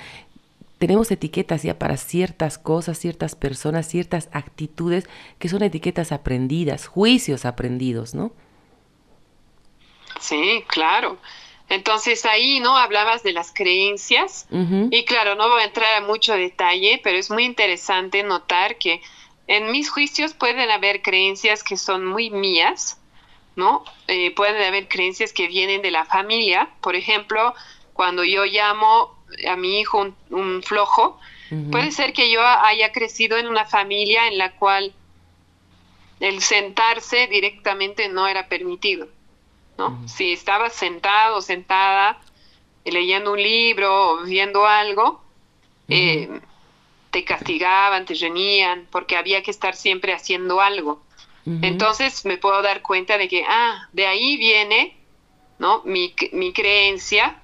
[0.78, 5.06] Tenemos etiquetas ya para ciertas cosas, ciertas personas, ciertas actitudes
[5.38, 8.32] que son etiquetas aprendidas, juicios aprendidos, ¿no?
[10.18, 11.18] Sí, claro.
[11.68, 12.76] Entonces ahí, ¿no?
[12.76, 14.48] Hablabas de las creencias
[14.90, 19.00] y claro, no voy a entrar a mucho detalle, pero es muy interesante notar que
[19.46, 22.98] en mis juicios pueden haber creencias que son muy mías,
[23.54, 23.84] ¿no?
[24.08, 26.68] Eh, pueden haber creencias que vienen de la familia.
[26.80, 27.54] Por ejemplo,
[27.92, 29.16] cuando yo llamo
[29.48, 31.20] a mi hijo un, flojo,
[31.70, 34.92] puede ser que yo haya crecido en una familia en la cual
[36.18, 39.06] el sentarse directamente no era permitido.
[40.06, 42.20] Si estabas sentado sentada
[42.84, 45.22] leyendo un libro o viendo algo,
[45.88, 46.40] eh,
[47.10, 51.02] te castigaban, te reñían, porque había que estar siempre haciendo algo.
[51.62, 54.96] Entonces me puedo dar cuenta de que, ah, de ahí viene,
[55.58, 55.82] ¿no?
[55.84, 57.40] Mi, mi creencia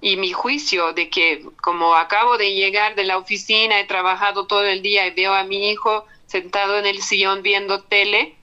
[0.00, 4.64] y mi juicio de que como acabo de llegar de la oficina, he trabajado todo
[4.64, 8.36] el día y veo a mi hijo sentado en el sillón viendo tele,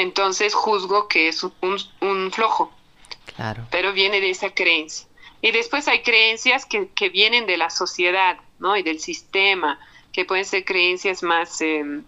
[0.00, 2.72] entonces juzgo que es un, flojo.
[3.36, 3.66] Claro.
[3.70, 5.06] Pero viene de esa creencia.
[5.42, 8.76] Y después hay creencias que, que, vienen de la sociedad, ¿no?
[8.76, 9.78] Y del sistema,
[10.12, 12.04] que pueden ser creencias más, em,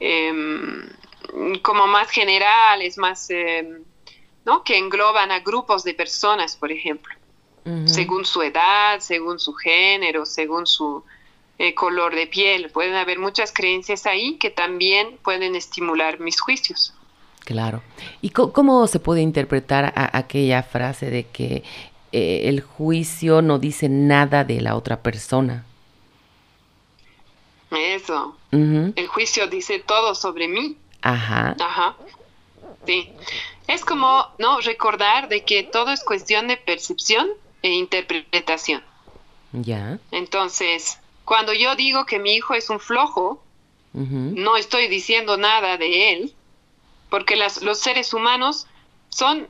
[0.00, 0.88] em,
[1.62, 3.84] como más generales, más, em,
[4.44, 4.64] ¿no?
[4.64, 7.14] Que engloban a grupos de personas, por ejemplo,
[7.84, 11.02] según su edad, según su género, según su
[11.58, 12.70] eh, color de piel.
[12.70, 16.94] Pueden haber muchas creencias ahí que también pueden estimular mis juicios.
[17.44, 17.82] Claro.
[18.20, 21.62] ¿Y cómo se puede interpretar aquella frase de que
[22.10, 25.64] eh, el juicio no dice nada de la otra persona?
[27.70, 28.36] Eso.
[28.50, 30.76] El juicio dice todo sobre mí.
[31.02, 31.54] Ajá.
[31.60, 31.96] Ajá.
[32.84, 33.12] Sí.
[33.66, 34.60] Es como, ¿no?
[34.60, 37.28] Recordar de que todo es cuestión de percepción
[37.62, 38.82] e interpretación.
[39.52, 39.98] Ya.
[40.10, 43.42] Entonces, cuando yo digo que mi hijo es un flojo,
[43.92, 46.34] no estoy diciendo nada de él,
[47.10, 48.66] porque los seres humanos
[49.08, 49.48] son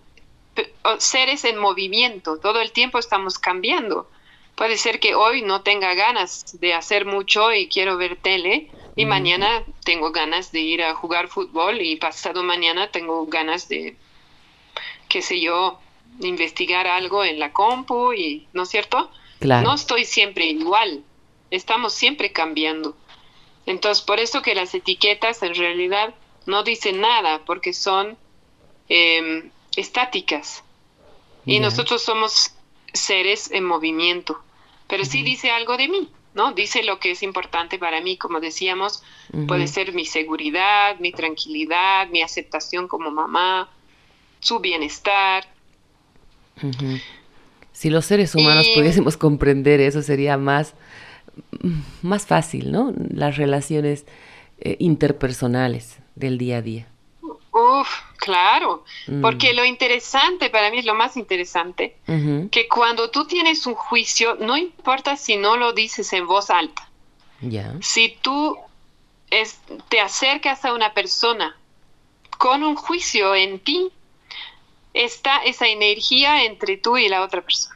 [0.98, 4.08] seres en movimiento, todo el tiempo estamos cambiando.
[4.54, 9.04] Puede ser que hoy no tenga ganas de hacer mucho y quiero ver tele, y
[9.04, 13.96] mañana tengo ganas de ir a jugar fútbol, y pasado mañana tengo ganas de,
[15.10, 15.78] qué sé yo,
[16.20, 19.10] investigar algo en la compu, y ¿no es cierto?
[19.64, 21.04] No estoy siempre igual,
[21.50, 22.96] estamos siempre cambiando.
[23.66, 26.14] Entonces, por eso que las etiquetas en realidad
[26.46, 28.16] no dicen nada, porque son
[28.88, 30.62] em, estáticas.
[31.44, 32.54] Y nosotros somos
[32.92, 34.40] seres en movimiento.
[34.88, 36.52] Pero sí dice algo de mí, ¿no?
[36.52, 39.02] Dice lo que es importante para mí, como decíamos,
[39.46, 43.70] puede ser mi seguridad, mi tranquilidad, mi aceptación como mamá,
[44.40, 45.48] su bienestar.
[47.72, 50.74] Si los seres humanos pudiésemos comprender eso, sería más,
[52.03, 52.92] más fácil, ¿no?
[53.11, 54.07] Las relaciones
[54.59, 56.88] eh, interpersonales del día a día.
[57.53, 59.23] Uf, claro, mm.
[59.23, 61.97] porque lo interesante, para mí es lo más interesante,
[62.51, 66.88] que cuando tú tienes un juicio, no importa si no lo dices en voz alta.
[67.81, 68.59] Si tú
[69.88, 71.57] te acercas a una persona
[72.38, 73.90] con un juicio en ti,
[74.92, 77.75] está esa energía entre tú y la otra persona.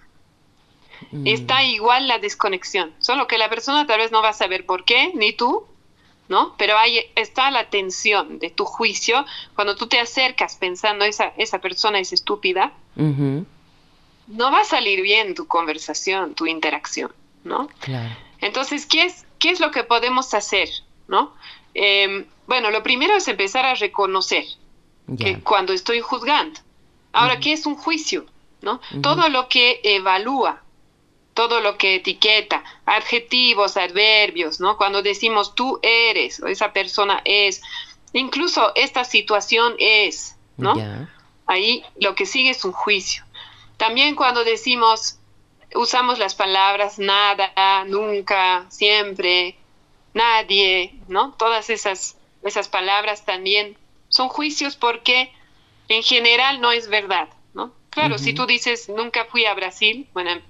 [1.13, 1.27] Mm.
[1.27, 4.85] Está igual la desconexión, solo que la persona tal vez no va a saber por
[4.85, 5.67] qué, ni tú,
[6.29, 6.55] ¿no?
[6.57, 9.25] Pero ahí está la tensión de tu juicio.
[9.55, 15.35] Cuando tú te acercas pensando esa, esa persona es estúpida, no va a salir bien
[15.35, 17.13] tu conversación, tu interacción,
[17.45, 17.69] ¿no?
[18.41, 20.69] Entonces, ¿qué es, ¿qué es lo que podemos hacer,
[21.09, 21.35] ¿no?
[21.75, 24.45] Em, bueno, lo primero es empezar a reconocer
[25.19, 26.61] que cuando estoy juzgando.
[27.13, 28.27] Ahora, ¿qué es un juicio?
[28.63, 28.81] ¿no?
[29.03, 30.63] Todo lo que evalúa,
[31.35, 34.77] todo lo que etiqueta, adjetivos, adverbios, ¿no?
[34.77, 37.63] Cuando decimos tú eres o esa persona es,
[38.13, 40.75] incluso esta situación es, ¿no?
[41.47, 43.25] Ahí lo que sigue es un juicio.
[43.77, 45.19] También cuando decimos,
[45.75, 49.57] usamos las palabras nada, nunca, siempre,
[50.15, 51.33] nadie, ¿no?
[51.33, 55.33] Todas esas, esas palabras también son juicios porque
[55.89, 57.73] en general no es verdad, ¿no?
[57.91, 60.41] Claro, si tú dices nunca fui a Brasil, bueno,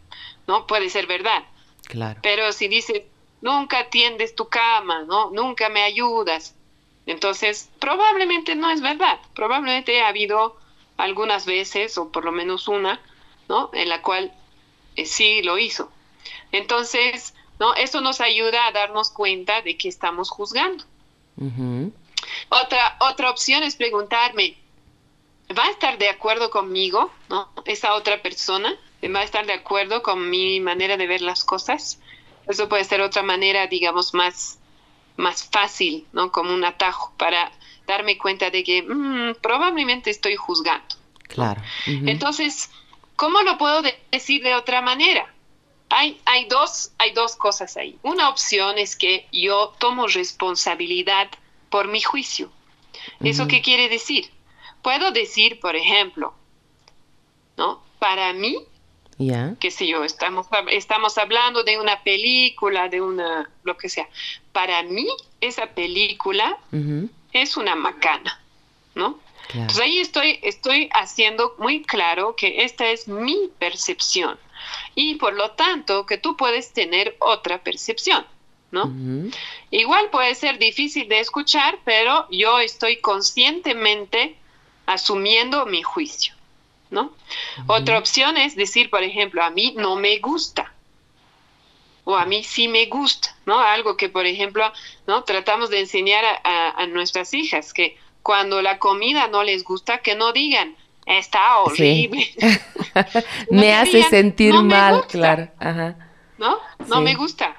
[0.47, 0.67] ¿no?
[0.67, 1.45] Puede ser verdad.
[1.87, 2.21] Claro.
[2.23, 3.03] Pero si dices,
[3.41, 5.31] nunca atiendes tu cama, ¿no?
[5.31, 6.55] Nunca me ayudas.
[7.07, 9.19] Entonces, probablemente no es verdad.
[9.35, 10.57] Probablemente ha habido
[10.97, 13.01] algunas veces, o por lo menos una,
[13.49, 13.71] ¿no?
[13.73, 14.33] En la cual
[14.97, 15.91] eh, sí lo hizo.
[16.53, 17.75] Entonces, ¿no?
[17.75, 20.85] Eso nos ayuda a darnos cuenta de que estamos juzgando.
[22.51, 24.59] Otra, otra opción es preguntarme,
[25.57, 27.49] ¿va a estar de acuerdo conmigo, ¿no?
[27.65, 28.77] Esa otra persona
[29.09, 31.99] va a estar de acuerdo con mi manera de ver las cosas.
[32.47, 34.59] Eso puede ser otra manera, digamos, más,
[35.17, 36.31] más fácil, ¿no?
[36.33, 37.53] Como un atajo para
[37.87, 40.97] darme cuenta de que mm, probablemente estoy juzgando.
[41.29, 41.63] Claro.
[41.87, 42.71] Entonces,
[43.17, 45.33] ¿cómo lo puedo decir de otra manera?
[45.89, 47.99] Hay, hay, dos, hay dos cosas ahí.
[48.03, 51.31] Una opción es que yo tomo responsabilidad
[51.69, 52.51] por mi juicio.
[53.21, 54.31] ¿Eso qué quiere decir?
[54.83, 56.35] Puedo decir, por ejemplo,
[57.57, 57.83] ¿no?
[57.99, 58.57] Para mí,
[59.59, 64.09] qué sé yo, estamos, estamos hablando de una película, de una, lo que sea.
[64.53, 65.07] Para mí,
[65.41, 66.59] esa película
[67.33, 68.41] es una macana,
[68.95, 69.19] ¿no?
[69.53, 74.39] Entonces ahí estoy, estoy haciendo muy claro que esta es mi percepción
[74.95, 78.25] y por lo tanto que tú puedes tener otra percepción,
[78.71, 78.93] ¿no?
[79.71, 84.37] Igual puede ser difícil de escuchar, pero yo estoy conscientemente
[84.87, 86.35] asumiendo mi juicio.
[86.91, 87.15] ¿No?
[87.67, 90.73] Otra opción es decir, por ejemplo, a mí no me gusta
[92.05, 93.61] o a mí sí me gusta, ¿no?
[93.61, 94.65] Algo que, por ejemplo,
[95.07, 95.23] ¿no?
[95.25, 100.33] Tratamos de enseñar a, nuestras hijas, que cuando la comida no les gusta, que no
[100.33, 100.77] digan,
[101.07, 102.29] está horrible.
[103.51, 105.49] me hace sentir mal, claro.
[106.39, 106.59] ¿No?
[106.87, 107.57] No me gusta.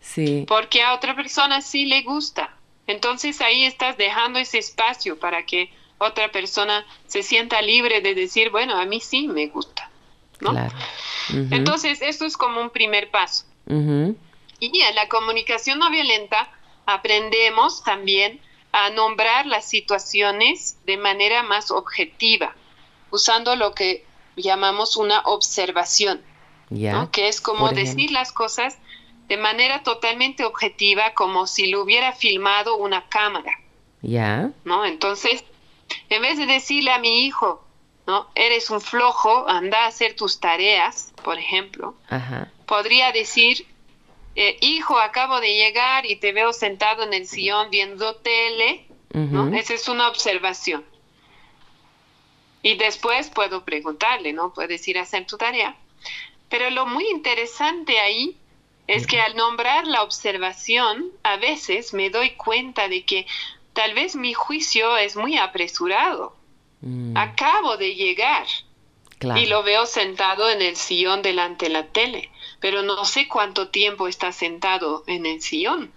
[0.00, 0.44] Sí.
[0.48, 2.56] Porque a otra persona sí le gusta.
[2.86, 5.70] Entonces ahí estás dejando ese espacio para que
[6.02, 9.90] otra persona se sienta libre de decir, bueno, a mí sí me gusta.
[10.40, 10.54] ¿no?
[11.50, 13.44] Entonces, eso es como un primer paso.
[13.66, 16.50] Y en la comunicación no violenta
[16.86, 18.40] aprendemos también
[18.72, 22.54] a nombrar las situaciones de manera más objetiva,
[23.10, 24.04] usando lo que
[24.36, 26.22] llamamos una observación,
[27.12, 28.78] que es como decir las cosas
[29.28, 33.52] de manera totalmente objetiva, como si lo hubiera filmado una cámara.
[34.02, 34.50] Ya.
[34.64, 34.84] ¿No?
[34.84, 35.44] Entonces,
[36.08, 37.64] en vez de decirle a mi hijo,
[38.06, 38.28] ¿no?
[38.34, 41.94] Eres un flojo, anda a hacer tus tareas, por ejemplo.
[42.66, 43.66] Podría decir,
[44.34, 49.54] eh, hijo, acabo de llegar y te veo sentado en el sillón viendo tele, ¿no?
[49.54, 50.84] Esa es una observación.
[52.62, 54.54] Y después puedo preguntarle, ¿no?
[54.54, 55.76] Puedes ir a hacer tu tarea.
[56.48, 58.36] Pero lo muy interesante ahí
[58.86, 63.26] es que al nombrar la observación, a veces me doy cuenta de que
[63.72, 66.36] tal vez mi juicio es muy apresurado.
[66.80, 67.16] Mm.
[67.16, 68.46] Acabo de llegar
[69.36, 72.30] y lo veo sentado en el sillón delante de la tele,
[72.60, 75.92] pero no sé cuánto tiempo está sentado en el sillón,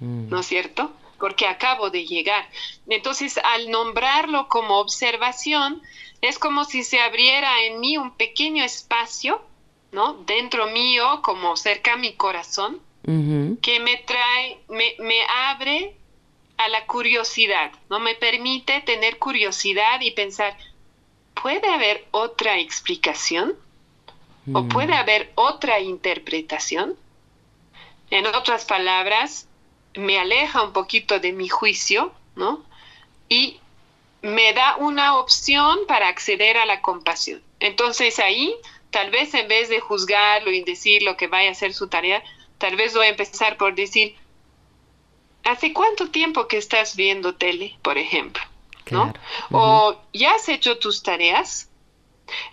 [0.00, 0.28] mm.
[0.28, 0.92] ¿no es cierto?
[1.18, 2.48] Porque acabo de llegar.
[2.86, 5.82] Entonces, al nombrarlo como observación,
[6.20, 9.42] es como si se abriera en mí un pequeño espacio,
[9.92, 10.14] ¿no?
[10.24, 12.80] Dentro mío, como cerca a mi corazón,
[13.62, 15.96] que me trae, me, me abre
[16.60, 18.00] a la curiosidad, ¿no?
[18.00, 20.54] Me permite tener curiosidad y pensar,
[21.40, 23.54] ¿puede haber otra explicación?
[24.52, 24.68] ¿O mm.
[24.68, 26.96] puede haber otra interpretación?
[28.10, 29.48] En otras palabras,
[29.94, 32.62] me aleja un poquito de mi juicio, ¿no?
[33.30, 33.58] Y
[34.20, 37.42] me da una opción para acceder a la compasión.
[37.58, 38.54] Entonces ahí,
[38.90, 42.22] tal vez en vez de juzgarlo y decir lo que vaya a hacer su tarea,
[42.58, 44.14] tal vez voy a empezar por decir,
[45.44, 48.42] ¿hace cuánto tiempo que estás viendo tele, por ejemplo?
[48.90, 49.12] ¿No?
[49.52, 51.70] O ya has hecho tus tareas.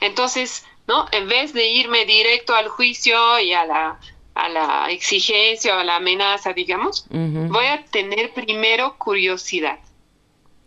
[0.02, 1.08] Entonces, ¿no?
[1.12, 4.00] En vez de irme directo al juicio y a la,
[4.36, 9.80] a la exigencia o a la amenaza, digamos, voy a tener primero curiosidad.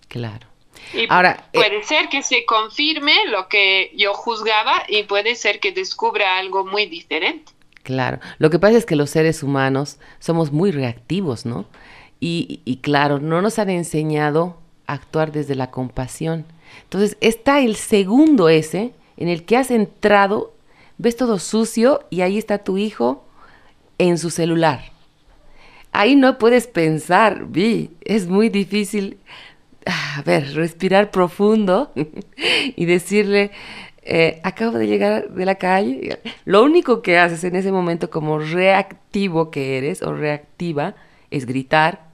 [0.08, 0.46] Claro.
[0.92, 5.60] Y Ahora, eh, puede ser que se confirme lo que yo juzgaba y puede ser
[5.60, 7.52] que descubra algo muy diferente.
[7.82, 11.66] Claro, lo que pasa es que los seres humanos somos muy reactivos, ¿no?
[12.22, 16.44] Y, claro, no nos han enseñado a actuar desde la compasión.
[16.82, 20.52] Entonces está el segundo ese en el que has entrado,
[20.98, 23.24] ves todo sucio y ahí está tu hijo
[23.98, 24.92] en su celular.
[25.92, 29.18] Ahí no puedes pensar, vi, es muy difícil,
[29.86, 31.90] ah, a ver, respirar profundo
[32.76, 33.50] y decirle,
[34.02, 36.18] eh, acabo de llegar de la calle.
[36.44, 40.94] Lo único que haces en ese momento como reactivo que eres o reactiva
[41.30, 42.09] es gritar,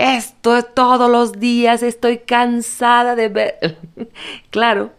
[0.00, 3.78] esto todos los días, estoy cansada de ver.
[4.50, 4.92] claro,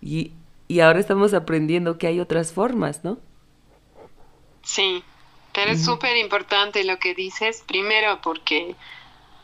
[0.00, 0.32] y,
[0.82, 3.18] ahora estamos aprendiendo que hay otras formas, ¿no?
[4.62, 5.02] Sí,
[5.52, 8.74] pero es súper importante lo que dices, primero porque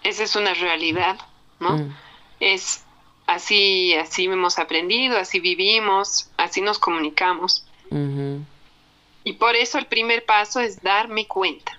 [0.03, 1.19] esa es una realidad,
[1.61, 1.79] ¿no?
[1.79, 1.97] Mm.
[2.41, 2.85] Es
[3.27, 7.67] así, así hemos aprendido, así vivimos, así nos comunicamos.
[9.23, 11.79] Y por eso el primer paso es darme cuenta.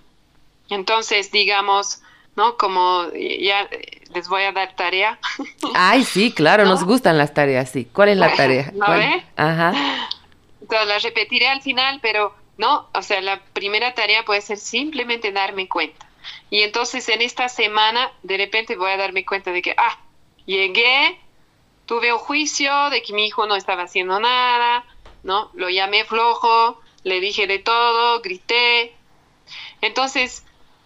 [0.70, 2.02] Entonces, digamos,
[2.36, 2.58] ¿no?
[2.58, 3.70] Como ya
[4.14, 5.20] les voy a dar tarea.
[5.76, 7.86] Ay, sí, claro, nos gustan las tareas, sí.
[7.86, 8.72] ¿Cuál es la tarea?
[8.74, 8.86] ¿No
[9.36, 9.74] Ajá.
[10.62, 15.32] Entonces la repetiré al final, pero no, o sea, la primera tarea puede ser simplemente
[15.32, 16.08] darme cuenta.
[16.50, 20.00] Y entonces en esta semana de repente voy a darme cuenta de que, ah,
[20.46, 21.20] llegué,
[21.86, 24.86] tuve un juicio de que mi hijo no estaba haciendo nada,
[25.24, 25.52] ¿no?
[25.54, 28.96] Lo llamé flojo, le dije de todo, grité.
[29.82, 30.44] Entonces,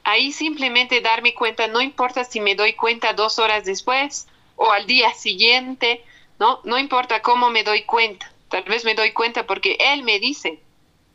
[0.10, 4.88] Ahí simplemente darme cuenta, no importa si me doy cuenta dos horas después o al
[4.88, 6.04] día siguiente,
[6.40, 6.62] ¿no?
[6.64, 8.32] No importa cómo me doy cuenta.
[8.50, 10.60] Tal vez me doy cuenta porque él me dice,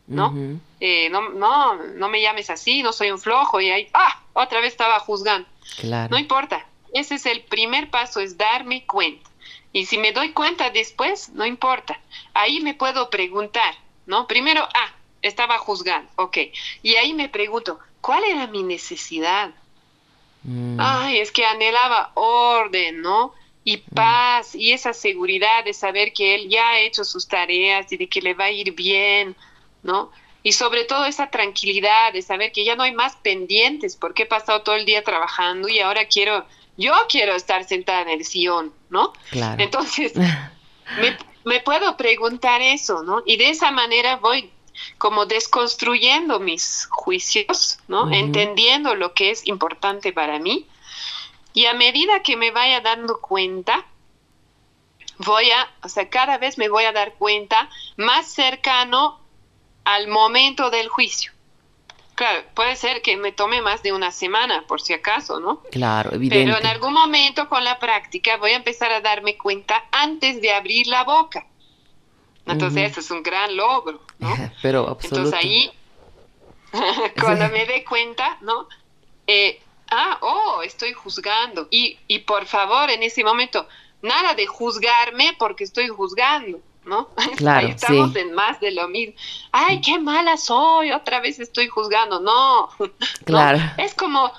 [0.07, 0.33] ¿no?
[0.79, 4.61] Eh, no, no, no me llames así, no soy un flojo y ahí, ah, otra
[4.61, 5.49] vez estaba juzgando.
[6.09, 6.65] No importa.
[6.93, 9.29] Ese es el primer paso, es darme cuenta.
[9.73, 11.99] Y si me doy cuenta después, no importa.
[12.33, 13.75] Ahí me puedo preguntar,
[14.07, 14.29] ¿no?
[14.29, 16.39] Primero, ah, estaba juzgando, ok.
[16.85, 19.51] Y ahí me pregunto, ¿cuál era mi necesidad?
[20.43, 20.77] Mm.
[20.79, 23.33] Ay, es que anhelaba orden, ¿no?
[23.65, 23.95] Y mm.
[23.95, 28.07] paz y esa seguridad de saber que él ya ha hecho sus tareas y de
[28.07, 29.35] que le va a ir bien,
[29.83, 30.13] ¿no?
[30.43, 34.27] Y sobre todo esa tranquilidad de saber que ya no hay más pendientes porque he
[34.27, 36.45] pasado todo el día trabajando y ahora quiero,
[36.77, 39.15] yo quiero estar sentada en el sillón, ¿no?
[39.31, 39.63] Claro.
[39.63, 40.13] Entonces,
[41.01, 43.23] me, me puedo preguntar eso, ¿no?
[43.25, 44.51] Y de esa manera voy
[44.99, 48.11] como desconstruyendo mis juicios, ¿no?
[48.13, 50.67] Entendiendo lo que es importante para mí.
[51.53, 53.87] Y a medida que me vaya dando cuenta,
[55.19, 59.21] voy a, o sea, cada vez me voy a dar cuenta más cercano
[59.85, 61.33] al momento del juicio.
[62.15, 65.63] Claro, puede ser que me tome más de una semana, por si acaso, ¿no?
[65.73, 66.45] Claro, evidente.
[66.45, 70.53] Pero en algún momento con la práctica voy a empezar a darme cuenta antes de
[70.53, 71.47] abrir la boca.
[72.47, 74.29] Entonces, eso es un gran logro, ¿no?
[74.63, 75.17] Pero absoluto.
[75.17, 75.71] Entonces ahí,
[77.21, 78.69] cuando me dé cuenta, ¿no?
[79.27, 81.69] Eh, ah, oh, estoy juzgando.
[81.71, 83.67] Y, y por favor, en ese momento,
[84.03, 86.61] nada de juzgarme porque estoy juzgando.
[86.85, 87.09] ¿no?
[87.37, 89.15] Claro, estamos en más de lo mismo.
[89.53, 92.21] Ay, qué mala soy, otra vez estoy juzgando.
[92.21, 92.69] No,
[93.25, 93.59] claro.
[93.79, 94.33] Es como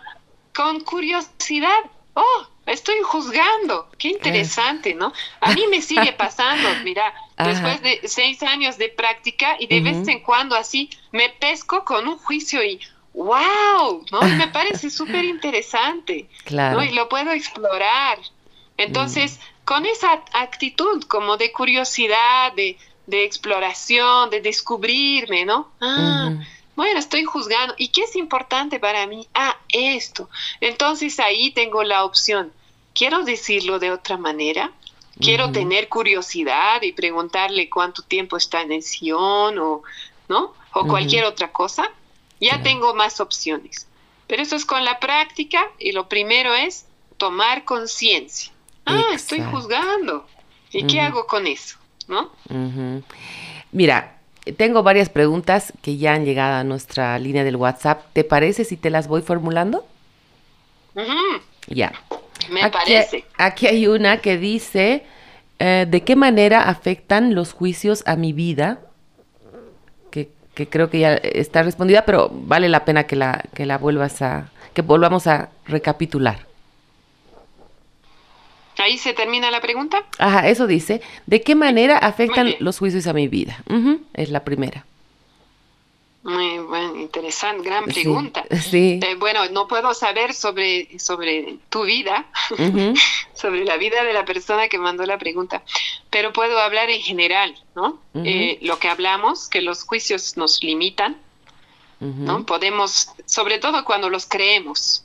[0.55, 1.79] con curiosidad.
[2.13, 3.89] Oh, estoy juzgando.
[3.97, 5.13] Qué interesante, ¿no?
[5.41, 10.07] A mí me sigue pasando, mira, después de seis años de práctica y de vez
[10.07, 12.79] en cuando así me pesco con un juicio y
[13.13, 14.27] wow, ¿no?
[14.27, 16.27] Y me parece súper interesante.
[16.43, 16.83] Claro.
[16.83, 18.19] Y lo puedo explorar.
[18.77, 25.71] Entonces, mm con esa actitud como de curiosidad, de, exploración, de descubrirme, ¿no?
[25.81, 26.31] Ah,
[26.75, 27.73] bueno, estoy juzgando.
[27.77, 29.27] ¿Y qué es importante para mí?
[29.33, 30.29] Ah, esto.
[30.61, 32.51] Entonces ahí tengo la opción.
[32.93, 34.71] ¿Quiero decirlo de otra manera?
[35.19, 39.83] ¿Quiero tener curiosidad y preguntarle cuánto tiempo está en el sillón o,
[40.27, 40.53] ¿no?
[40.73, 41.89] O cualquier otra cosa?
[42.41, 43.87] Ya tengo más opciones.
[44.27, 46.85] Pero eso es con la práctica y lo primero es
[47.17, 48.51] tomar conciencia.
[48.85, 50.27] Ah, estoy juzgando.
[50.71, 51.77] ¿Y qué hago con eso?
[52.07, 52.31] ¿No?
[53.71, 54.14] Mira,
[54.53, 58.03] tengo varias preguntas que ya han llegado a nuestra línea del WhatsApp.
[58.13, 59.85] ¿Te parece si te las voy formulando?
[61.67, 61.93] Ya.
[62.49, 63.25] Me parece.
[63.37, 65.03] Aquí hay una que dice,
[65.59, 68.79] eh, ¿de qué manera afectan los juicios a mi vida?
[70.11, 73.77] Que, que, creo que ya está respondida, pero vale la pena que la, que la
[73.77, 76.45] vuelvas a, que volvamos a recapitular.
[78.85, 80.03] Ahí se termina la pregunta.
[80.19, 81.01] Ajá, eso dice.
[81.25, 83.63] ¿De qué manera afectan los juicios a mi vida?
[84.13, 84.85] es la primera.
[86.21, 88.45] Muy bueno, interesante, gran pregunta.
[88.61, 88.99] Sí.
[89.01, 92.27] Eh, bueno, no puedo saber sobre, sobre tu vida,
[93.33, 95.63] sobre la vida de la persona que mandó la pregunta,
[96.11, 97.99] pero puedo hablar en general, ¿no?
[98.23, 101.17] Eh, lo que hablamos, que los juicios nos limitan,
[101.99, 102.45] ¿no?
[102.45, 105.04] Podemos, sobre todo cuando los creemos,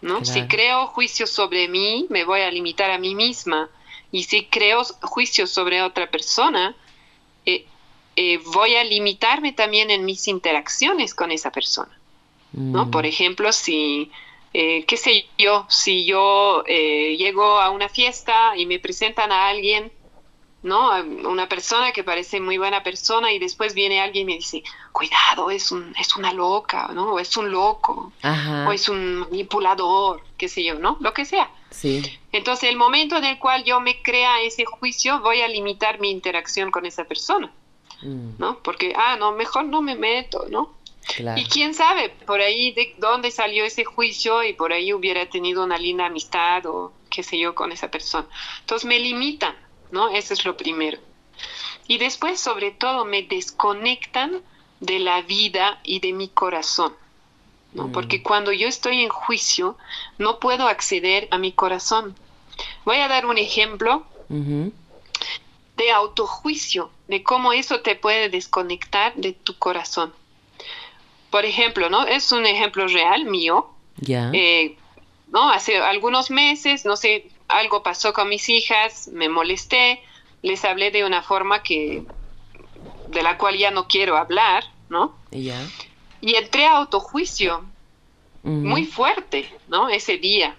[0.00, 0.24] ¿no?
[0.24, 3.68] Si creo juicios sobre mí, me voy a limitar a mí misma.
[4.12, 6.74] Y si creo juicios sobre otra persona,
[7.44, 7.66] eh,
[8.16, 11.98] eh, voy a limitarme también en mis interacciones con esa persona.
[12.52, 12.86] ¿no?
[12.86, 12.90] Mm.
[12.90, 14.10] Por ejemplo, si,
[14.54, 19.92] eh, qué sé yo, si yo llego a una fiesta y me presentan a alguien
[20.68, 20.90] ¿no?
[21.28, 24.62] Una persona que parece muy buena persona y después viene alguien y me dice,
[24.92, 27.14] cuidado, es, un, es una loca, ¿no?
[27.14, 30.96] O es un loco, o es un manipulador, qué sé yo, ¿no?
[31.00, 31.50] Lo que sea.
[31.70, 32.02] Sí.
[32.32, 36.10] Entonces, el momento en el cual yo me crea ese juicio, voy a limitar mi
[36.10, 37.50] interacción con esa persona,
[38.02, 38.30] mm.
[38.38, 38.58] ¿no?
[38.60, 40.78] Porque, ah, no, mejor no me meto, ¿no?
[41.36, 45.64] Y quién sabe, por ahí de dónde salió ese juicio y por ahí hubiera tenido
[45.64, 48.26] una linda amistad o qué sé yo con esa persona.
[48.60, 49.56] Entonces me limitan,
[49.90, 50.08] ¿no?
[50.10, 50.98] Eso es lo primero.
[51.86, 54.42] Y después, sobre todo, me desconectan
[54.80, 56.92] de la vida y de mi corazón,
[57.72, 57.88] ¿no?
[57.88, 57.92] Mm.
[57.92, 59.76] Porque cuando yo estoy en juicio,
[60.18, 62.14] no puedo acceder a mi corazón.
[62.84, 69.56] Voy a dar un ejemplo de autojuicio, de cómo eso te puede desconectar de tu
[69.56, 70.12] corazón.
[71.30, 72.04] Por ejemplo, ¿no?
[72.06, 73.70] Es un ejemplo real mío.
[73.96, 74.30] Ya.
[74.34, 74.76] Eh,
[75.32, 75.50] ¿no?
[75.50, 80.00] Hace algunos meses, no sé, algo pasó con mis hijas, me molesté,
[80.42, 82.04] les hablé de una forma que
[83.08, 85.16] de la cual ya no quiero hablar, ¿no?
[86.20, 87.64] Y entré a autojuicio
[88.42, 89.88] muy fuerte, ¿no?
[89.88, 90.56] Ese día.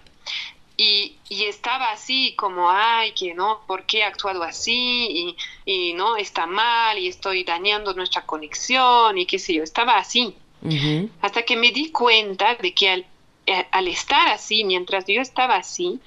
[0.76, 5.08] Y, y, estaba así como, ay, que no, ¿por qué he actuado así?
[5.10, 5.36] Y,
[5.66, 10.34] y, no, está mal y estoy dañando nuestra conexión y qué sé yo, estaba así.
[11.20, 13.06] Hasta que me di cuenta de que al,
[13.46, 16.00] eh, al estar así, mientras yo estaba así,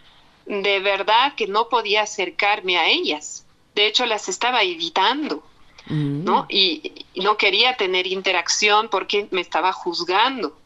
[0.45, 3.45] de verdad que no podía acercarme a ellas.
[3.75, 5.43] De hecho, las estaba evitando,
[5.87, 6.43] ¿no?
[6.43, 6.45] Mm.
[6.49, 10.57] Y, no quería tener interacción porque me estaba juzgando.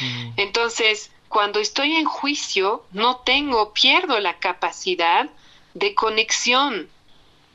[0.00, 0.30] Mm.
[0.36, 5.28] Entonces, cuando estoy en juicio, no tengo, pierdo la capacidad
[5.74, 6.88] de conexión.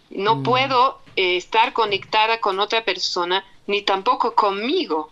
[0.10, 0.44] No mm.
[0.44, 5.12] puedo eh, estar conectada con otra persona, ni tampoco conmigo.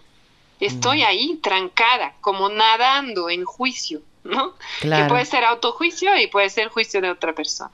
[0.59, 4.01] Estoy ahí trancada, como nadando en juicio.
[4.29, 4.53] ¿No?
[4.81, 7.71] Que puede ser autojuicio y puede ser juicio de otra persona.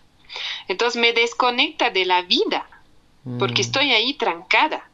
[0.68, 2.68] Entonces me desconecta de la vida,
[3.40, 3.66] porque mm.
[3.66, 4.88] estoy ahí trancada.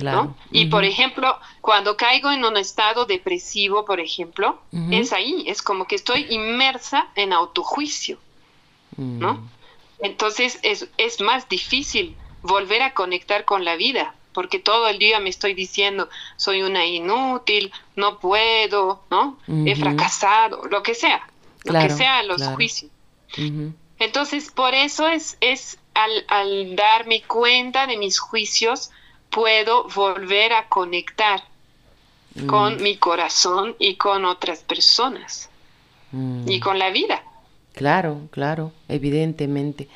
[0.00, 0.34] ¿no?
[0.50, 5.86] Y por ejemplo, cuando caigo en un estado depresivo, por ejemplo, es ahí, es como
[5.86, 8.18] que estoy inmersa en autojuicio,
[8.96, 9.34] ¿no?
[9.34, 9.48] Mm.
[10.02, 15.20] Entonces es, es más difícil volver a conectar con la vida, porque todo el día
[15.20, 19.38] me estoy diciendo, soy una inútil, no puedo, ¿no?
[19.66, 21.28] He fracasado, lo que sea,
[21.64, 22.90] lo que sea los juicios.
[23.98, 28.90] Entonces, por eso es, es al, al, darme cuenta de mis juicios,
[29.28, 31.42] puedo volver a conectar
[32.46, 32.82] con mm.
[32.82, 35.50] mi corazón y con otras personas
[36.12, 36.60] y mm.
[36.60, 37.22] con la vida.
[37.74, 39.88] Claro, claro, evidentemente.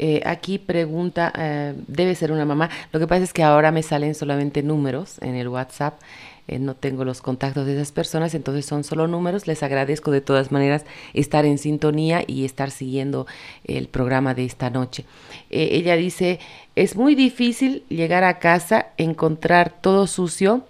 [0.00, 2.70] Eh, aquí pregunta, eh, debe ser una mamá.
[2.92, 6.00] Lo que pasa es que ahora me salen solamente números en el WhatsApp.
[6.46, 9.48] Eh, no tengo los contactos de esas personas, entonces son solo números.
[9.48, 10.84] Les agradezco de todas maneras
[11.14, 13.26] estar en sintonía y estar siguiendo
[13.64, 15.04] el programa de esta noche.
[15.50, 16.38] ella dice,
[16.76, 20.62] es muy difícil llegar a casa, encontrar todo sucio.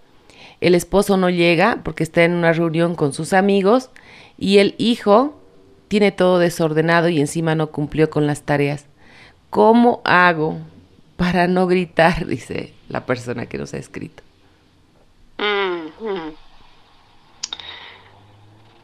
[0.63, 3.91] El esposo no llega porque está en una reunión con sus amigos
[4.39, 5.39] y el hijo
[5.89, 8.87] tiene todo desordenado y encima no cumplió con las tareas.
[9.51, 10.59] ¿Cómo hago
[11.17, 12.27] para no gritar?
[12.27, 14.23] Dice la persona que nos ha escrito.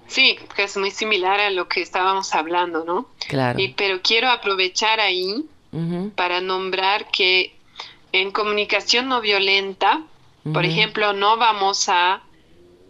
[0.07, 3.09] Sí, que es muy similar a lo que estábamos hablando, ¿no?
[3.27, 3.59] Claro.
[3.59, 5.45] Y, pero quiero aprovechar ahí
[6.15, 7.57] para nombrar que
[8.13, 10.03] en comunicación no violenta,
[10.53, 12.23] por ejemplo, no vamos a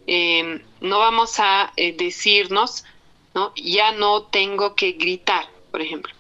[0.07, 2.85] em, no vamos a eh, decirnos,
[3.35, 3.55] ¿no?
[3.57, 6.13] Ya no tengo que gritar, por ejemplo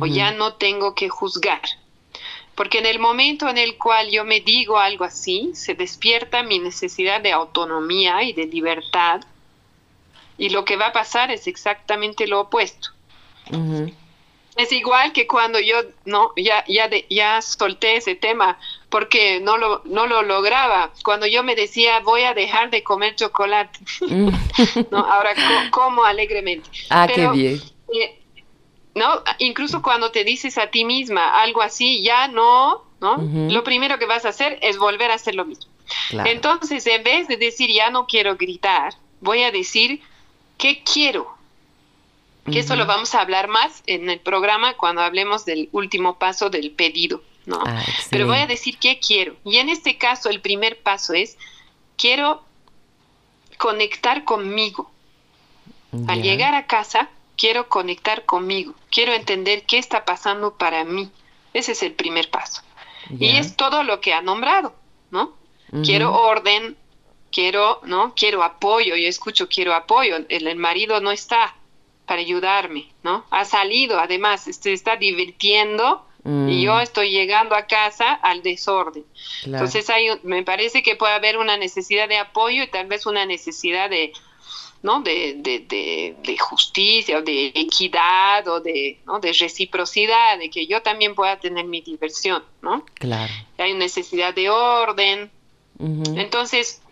[0.00, 1.62] o ya no tengo que juzgar.
[2.54, 6.58] Porque en el momento en el cual yo me digo algo así, se despierta mi
[6.58, 9.20] necesidad de autonomía y de libertad.
[10.36, 12.90] Y lo que va a pasar es exactamente lo opuesto.
[14.56, 18.58] Es igual que cuando yo no ya ya ya solté ese tema
[18.88, 20.92] porque no lo no lo lograba.
[21.04, 23.78] Cuando yo me decía voy a dejar de comer chocolate,
[24.90, 25.34] no, ahora
[25.70, 26.68] como alegremente.
[26.90, 27.62] Ah, qué bien.
[27.94, 28.18] Eh,
[28.98, 29.22] ¿no?
[29.38, 33.16] Incluso cuando te dices a ti misma algo así, ya no, ¿no?
[33.50, 35.70] Lo primero que vas a hacer es volver a hacer lo mismo.
[36.10, 40.02] Entonces, en vez de decir ya no quiero gritar, voy a decir
[40.58, 41.36] qué quiero.
[42.50, 46.48] Que eso lo vamos a hablar más en el programa cuando hablemos del último paso
[46.48, 47.62] del pedido, ¿no?
[47.66, 49.36] Ah, Pero voy a decir qué quiero.
[49.44, 51.36] Y en este caso, el primer paso es
[51.98, 52.42] quiero
[53.58, 54.90] conectar conmigo.
[56.06, 61.10] Al llegar a casa, quiero conectar conmigo, quiero entender qué está pasando para mí.
[61.54, 62.62] Ese es el primer paso.
[63.18, 64.74] Y es todo lo que ha nombrado,
[65.10, 65.32] ¿no?
[65.82, 66.76] Quiero orden,
[67.32, 68.12] quiero, ¿no?
[68.14, 71.54] Quiero apoyo, yo escucho quiero apoyo, el, marido no está
[72.04, 73.24] para ayudarme, ¿no?
[73.30, 76.60] Ha salido, además, se está divirtiendo y mm.
[76.60, 79.04] yo estoy llegando a casa al desorden.
[79.44, 83.24] Entonces hay, me parece que puede haber una necesidad de apoyo y tal vez una
[83.24, 84.12] necesidad de,
[84.82, 85.00] ¿no?
[85.00, 89.18] De, de, de, justicia o de equidad o de, ¿no?
[89.18, 92.84] de reciprocidad, de que yo también pueda tener mi diversión, ¿no?
[92.94, 93.32] Claro.
[93.58, 95.30] Hay necesidad de orden.
[96.16, 96.82] Entonces,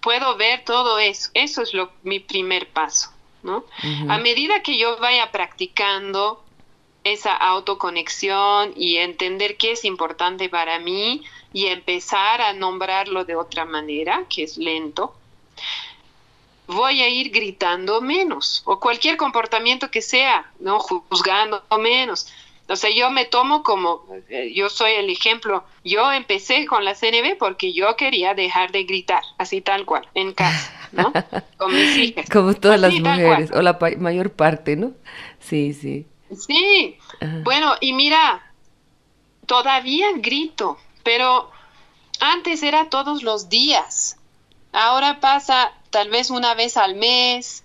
[0.00, 1.30] puedo ver todo eso.
[1.32, 3.10] Eso es lo, mi primer paso,
[3.42, 3.64] ¿no?
[4.08, 6.44] A medida que yo vaya practicando
[7.04, 11.22] esa autoconexión y entender qué es importante para mí
[11.52, 15.14] y empezar a nombrarlo de otra manera, que es lento,
[16.66, 20.78] voy a ir gritando menos o cualquier comportamiento que sea, ¿no?
[20.78, 22.32] Juzgando menos.
[22.66, 26.94] O sea, yo me tomo como, eh, yo soy el ejemplo, yo empecé con la
[26.94, 31.12] CNB porque yo quería dejar de gritar, así tal cual, en casa, ¿no?
[31.58, 32.26] Con mis hijas.
[32.30, 34.92] Como todas las mujeres, o la mayor parte, ¿no?
[35.40, 36.06] Sí, sí.
[36.34, 36.96] Sí,
[37.42, 38.50] bueno, y mira,
[39.46, 41.50] todavía grito, pero
[42.18, 44.16] antes era todos los días,
[44.72, 47.62] ahora pasa tal vez una vez al mes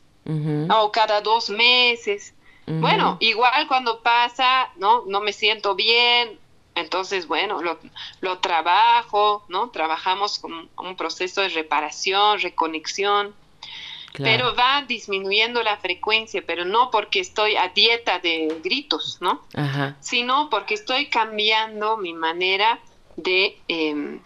[0.70, 2.36] o cada dos meses.
[2.68, 5.04] Bueno, igual cuando pasa, ¿no?
[5.08, 6.38] No me siento bien,
[6.76, 7.80] entonces, bueno, lo,
[8.22, 9.72] lo trabajo, ¿no?
[9.72, 13.34] Trabajamos con un proceso de reparación, reconexión.
[14.14, 19.42] Pero va disminuyendo la frecuencia, pero no porque estoy a dieta de gritos, ¿no?
[20.02, 22.80] Sino porque estoy cambiando mi manera
[23.16, 24.20] de, em,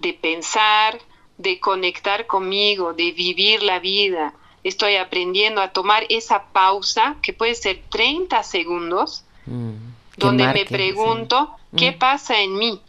[0.00, 0.98] de pensar,
[1.40, 4.34] de conectar conmigo, de vivir la vida.
[4.62, 9.72] Estoy aprendiendo a tomar esa pausa, que puede ser 30 segundos, mm,
[10.18, 11.98] donde me pregunto, ¿qué mm.
[11.98, 12.80] pasa en mí?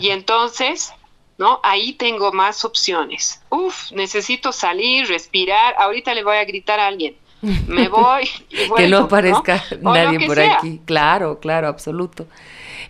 [0.00, 0.92] Y entonces,
[1.38, 1.60] ¿no?
[1.62, 3.40] Ahí tengo más opciones.
[3.48, 5.74] Uf, necesito salir, respirar.
[5.78, 7.16] Ahorita le voy a gritar a alguien.
[7.40, 8.28] Me voy.
[8.76, 10.80] que no aparezca nadie por aquí.
[10.84, 12.26] Claro, claro, absoluto.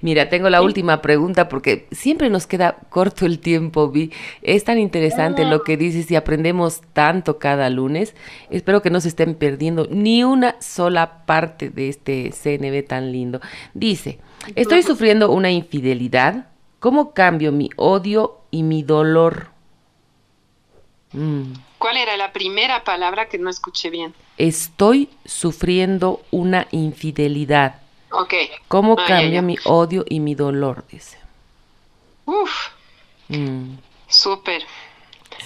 [0.01, 4.12] Mira, tengo la última pregunta porque siempre nos queda corto el tiempo, Vi.
[4.42, 8.14] Es tan interesante lo que dices y aprendemos tanto cada lunes.
[8.51, 13.40] Espero que no se estén perdiendo ni una sola parte de este CNB tan lindo.
[13.74, 14.18] Dice,
[14.55, 16.49] estoy sufriendo una infidelidad.
[16.78, 19.49] ¿Cómo cambio mi odio y mi dolor?
[21.12, 21.55] Mm.
[21.78, 24.14] ¿Cuál era la primera palabra que no escuché bien?
[24.36, 27.80] Estoy sufriendo una infidelidad.
[28.11, 28.34] Ok.
[28.68, 30.84] ¿Cómo ah, cambia mi odio y mi dolor?
[30.90, 31.18] Dice.
[32.24, 32.68] Uf.
[33.28, 33.76] Mm.
[34.06, 34.62] Súper.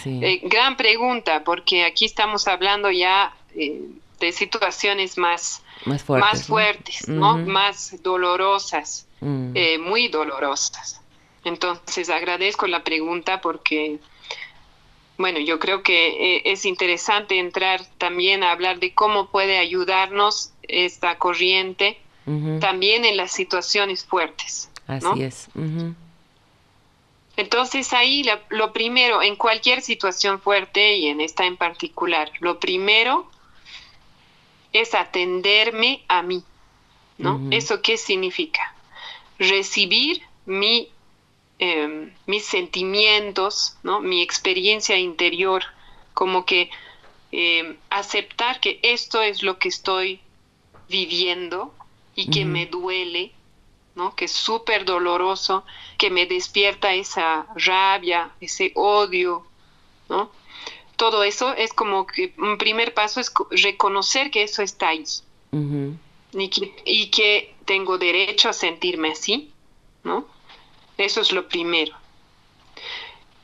[0.05, 3.81] Eh, gran pregunta, porque aquí estamos hablando ya eh,
[4.21, 7.37] de situaciones más, más fuertes, ¿no?
[7.39, 9.53] Más dolorosas, mm.
[9.55, 11.01] eh, muy dolorosas.
[11.45, 13.99] Entonces agradezco la pregunta porque,
[15.19, 21.19] bueno, yo creo que es interesante entrar también a hablar de cómo puede ayudarnos esta
[21.19, 21.99] corriente
[22.61, 24.71] también en las situaciones fuertes.
[24.87, 25.49] Así es.
[27.37, 33.31] Entonces ahí lo primero, en cualquier situación fuerte y en esta en particular, lo primero
[34.73, 36.45] es atenderme a mí,
[37.19, 37.41] ¿no?
[37.51, 38.75] ¿Eso qué significa?
[39.39, 40.91] Recibir mi,
[41.59, 44.01] em, mis sentimientos, ¿no?
[44.01, 45.63] Mi experiencia interior,
[46.15, 46.71] como que
[47.35, 50.21] em, aceptar que esto es lo que estoy
[50.91, 51.73] viviendo
[52.15, 53.33] y que me duele,
[53.95, 54.15] ¿no?
[54.15, 55.65] Que es súper doloroso,
[55.99, 59.47] que me despierta esa rabia, ese odio,
[60.09, 60.31] ¿no?
[61.03, 65.05] todo eso es como que un primer paso es reconocer que eso está ahí.
[66.33, 69.51] y, que, tengo derecho a sentirme así,
[70.05, 70.29] ¿no?
[70.99, 71.97] Eso es lo primero.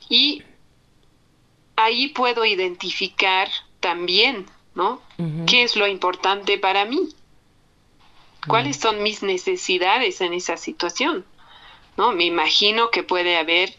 [0.07, 0.41] Y
[1.75, 3.49] ahí puedo identificar
[3.81, 5.01] también, ¿no?
[5.45, 7.09] ¿Qué es lo importante para mí?
[8.47, 11.25] ¿Cuáles son mis necesidades en esa situación?
[11.97, 12.11] ¿No?
[12.13, 13.75] Me imagino que puede haber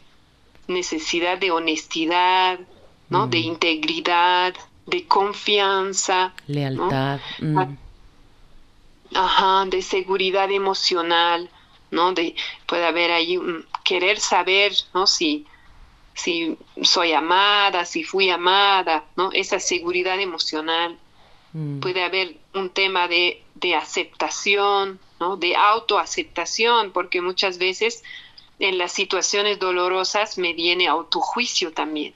[0.69, 2.61] necesidad de honestidad,
[3.09, 3.27] ¿no?
[3.27, 4.55] De integridad,
[4.87, 6.33] de confianza.
[6.47, 7.21] Lealtad.
[7.41, 7.77] Mm.
[9.15, 11.51] Ajá, de seguridad emocional,
[11.91, 12.13] ¿no?
[12.13, 12.37] De,
[12.67, 15.07] puede haber ahí un querer saber, ¿no?
[15.07, 15.47] Si,
[16.15, 19.31] si soy amada, si fui amada, ¿no?
[19.33, 20.97] Esa seguridad emocional.
[21.53, 21.81] Mm.
[21.81, 25.37] Puede haber un tema de, de aceptación, ¿no?
[25.37, 28.03] De autoaceptación, porque muchas veces
[28.59, 32.15] en las situaciones dolorosas me viene autojuicio también.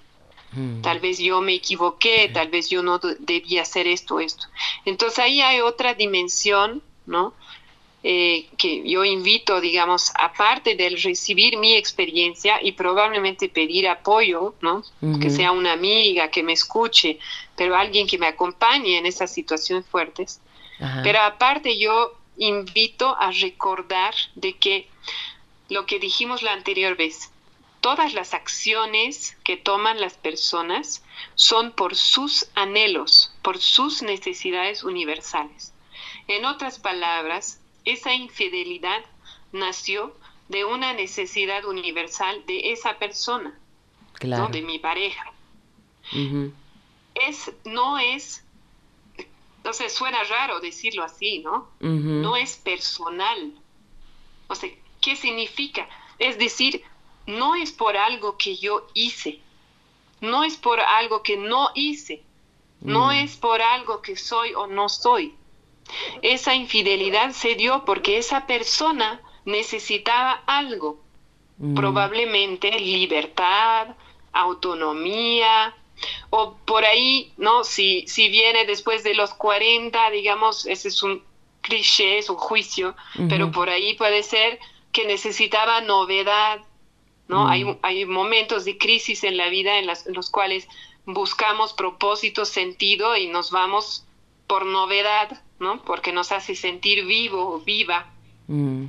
[0.53, 0.83] Mm.
[0.83, 4.47] Tal vez yo me equivoqué, tal vez yo no debía hacer esto, esto.
[4.85, 7.35] Entonces ahí hay otra dimensión, ¿no?
[8.07, 14.85] Eh, que yo invito, digamos, aparte del recibir mi experiencia y probablemente pedir apoyo, ¿no?
[15.23, 17.19] Que sea una amiga que me escuche,
[17.57, 20.43] pero alguien que me acompañe en esas situaciones fuertes.
[21.03, 24.87] Pero aparte yo invito a recordar de que
[25.71, 27.31] lo que dijimos la anterior vez,
[27.81, 31.03] todas las acciones que toman las personas
[31.37, 35.73] son por sus anhelos, por sus necesidades universales.
[36.29, 39.05] En otras palabras, esa infidelidad
[39.53, 40.15] nació
[40.49, 43.59] de una necesidad universal de esa persona,
[44.23, 44.49] ¿no?
[44.49, 45.33] de mi pareja.
[47.15, 48.45] Es, no es,
[49.65, 51.69] no sé, suena raro decirlo así, ¿no?
[51.81, 53.53] No es personal.
[54.49, 54.71] O sea,
[55.01, 55.89] ¿qué significa?
[56.19, 56.83] Es decir,
[57.27, 59.41] no es por algo que yo hice,
[60.21, 62.23] no es por algo que no hice,
[62.81, 63.13] no mm.
[63.13, 65.35] es por algo que soy o no soy.
[66.23, 71.01] Esa infidelidad se dio porque esa persona necesitaba algo,
[71.59, 71.75] mm.
[71.75, 73.89] probablemente libertad,
[74.33, 75.75] autonomía,
[76.31, 77.65] o por ahí, ¿no?
[77.65, 81.23] Si, si viene después de los 40, digamos, ese es un
[81.61, 82.95] cliché, es un juicio,
[83.29, 84.59] pero por ahí puede ser
[84.93, 86.61] que necesitaba novedad,
[87.27, 87.49] ¿no?
[87.49, 87.79] Hay, mm.
[87.83, 90.69] hay, momentos de crisis en la vida en, los cuales
[91.07, 94.07] buscamos propósito, sentido y nos vamos
[94.47, 95.83] por novedad, ¿no?
[95.83, 98.07] Porque nos hace sentir vivo o viva.
[98.47, 98.87] Mm.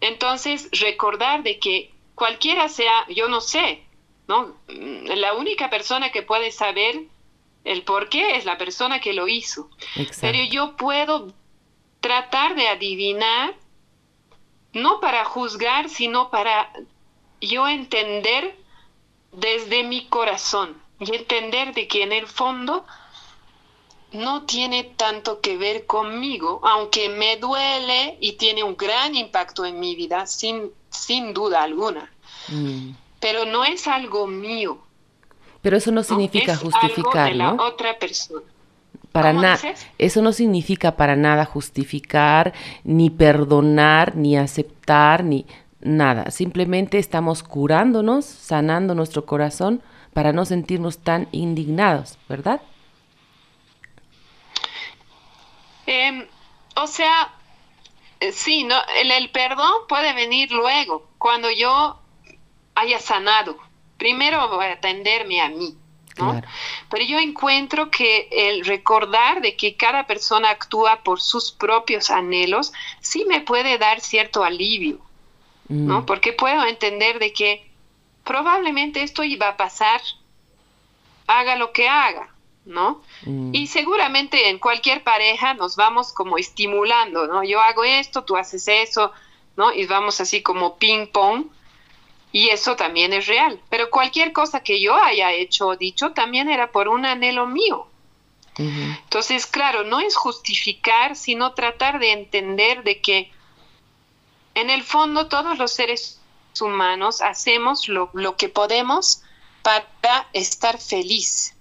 [0.00, 3.82] Entonces, recordar de que cualquiera sea, yo no sé,
[4.28, 4.54] ¿no?
[4.68, 7.02] La única persona que puede saber
[7.64, 9.68] el por qué es la persona que lo hizo.
[10.20, 11.32] Pero yo puedo
[12.00, 13.54] tratar de adivinar,
[14.72, 16.72] no para juzgar, sino para
[17.40, 18.56] yo entender
[19.32, 22.84] desde mi corazón y entender de que en el fondo
[24.12, 29.78] no tiene tanto que ver conmigo, aunque me duele y tiene un gran impacto en
[29.78, 32.10] mi vida, sin, sin duda alguna.
[32.48, 32.90] Mm.
[33.20, 34.78] Pero no es algo mío.
[35.62, 38.42] Pero eso no significa justificar, la otra persona.
[39.12, 39.58] Para nada.
[39.98, 42.54] Eso no significa para nada justificar,
[42.84, 45.46] ni perdonar, ni aceptar, ni
[45.80, 49.82] nada, simplemente estamos curándonos, sanando nuestro corazón
[50.12, 52.60] para no sentirnos tan indignados, ¿verdad?
[55.92, 56.24] Em,
[56.76, 57.34] o sea,
[58.20, 61.98] eh, sí, no, el, perdón puede venir luego, cuando yo
[62.76, 63.58] haya sanado.
[63.98, 65.76] Primero voy a atenderme a mí.
[66.16, 66.40] ¿no?
[66.90, 72.72] Pero yo encuentro que el recordar de que cada persona actúa por sus propios anhelos
[73.00, 75.00] sí me puede dar cierto alivio.
[75.68, 76.02] ¿no?
[76.02, 76.06] Mm.
[76.06, 77.68] Porque puedo entender de que
[78.22, 80.00] probablemente esto iba a pasar,
[81.26, 82.28] haga lo que haga,
[82.64, 83.02] ¿no?
[83.24, 83.54] Mm.
[83.54, 87.42] Y seguramente en cualquier pareja nos vamos como estimulando, ¿no?
[87.44, 89.12] Yo hago esto, tú haces eso,
[89.56, 89.72] ¿no?
[89.72, 91.46] Y vamos así como ping pong.
[92.32, 93.60] Y eso también es real.
[93.70, 97.86] Pero cualquier cosa que yo haya hecho o dicho también era por un anhelo mío.
[98.56, 103.32] Entonces, claro, no es justificar, sino tratar de entender de que
[104.54, 106.20] en el fondo todos los seres
[106.60, 109.22] humanos hacemos lo, lo que podemos
[109.62, 109.86] para
[110.32, 111.54] estar feliz,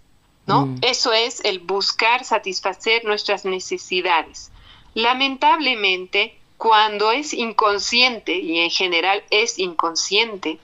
[0.49, 0.65] ¿no?
[0.65, 0.77] Mm.
[0.81, 4.51] Eso es el buscar satisfacer nuestras necesidades.
[4.95, 10.59] Lamentablemente, cuando es inconsciente, y en general es inconsciente,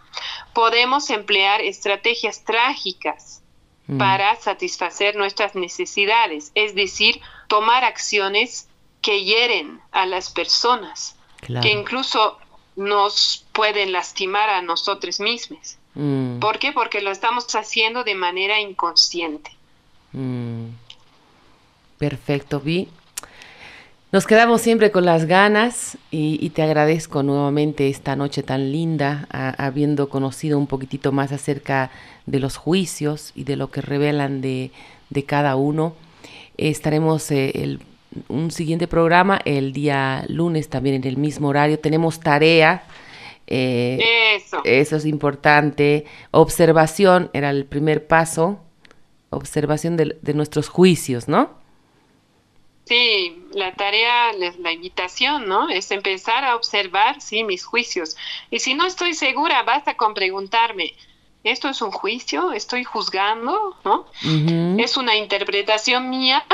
[0.54, 3.44] podemos emplear estrategias trágicas
[3.86, 4.00] mm.
[4.00, 8.68] para satisfacer nuestras necesidades, es decir, tomar acciones
[9.02, 11.16] que hieren a las personas,
[11.62, 12.40] que incluso
[12.76, 15.78] nos pueden lastimar a nosotros mismos.
[15.94, 16.40] Mm.
[16.40, 16.72] ¿Por qué?
[16.72, 19.55] Porque lo estamos haciendo de manera inconsciente.
[20.16, 20.70] Mm.
[21.97, 22.89] Perfecto, Vi.
[24.11, 30.07] Nos quedamos siempre con las ganas y, te agradezco nuevamente esta noche tan linda, habiendo
[30.07, 31.91] conocido un poquitito más acerca
[32.26, 34.72] de los juicios y de lo que revelan de,
[35.26, 35.95] cada uno.
[36.55, 37.82] estaremos eh, el,
[38.30, 41.80] un siguiente programa el día lunes también en el mismo horario.
[41.80, 42.84] Tenemos tarea
[43.47, 43.99] eh,
[44.36, 44.61] eso.
[44.63, 46.05] Eso es importante.
[46.32, 48.59] Observación era el primer paso.
[49.36, 51.50] Observación de, nuestros juicios, ¿no?
[52.86, 55.70] Sí, la tarea, la invitación, ¿no?
[55.70, 58.16] Es empezar a observar, sí, mis juicios.
[58.52, 60.94] Y si no estoy segura, basta con preguntarme,
[61.44, 62.52] ¿esto es un juicio?
[62.52, 63.76] ¿Estoy juzgando?
[63.84, 64.06] ¿No?
[64.80, 66.46] ¿Es una interpretación mía?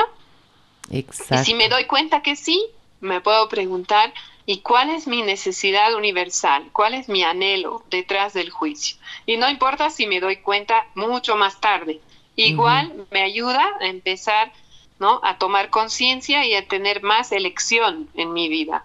[0.90, 1.42] Exacto.
[1.42, 2.64] Y si me doy cuenta que sí,
[3.00, 4.12] me puedo preguntar,
[4.44, 6.68] ¿Y cuál es mi necesidad universal?
[6.72, 8.96] ¿Cuál es mi anhelo detrás del juicio?
[9.24, 12.00] Y no importa si me doy cuenta mucho más tarde.
[12.36, 14.52] Igual me ayuda a empezar
[14.98, 15.20] ¿no?
[15.22, 18.84] a tomar conciencia y a tener más elección en mi vida.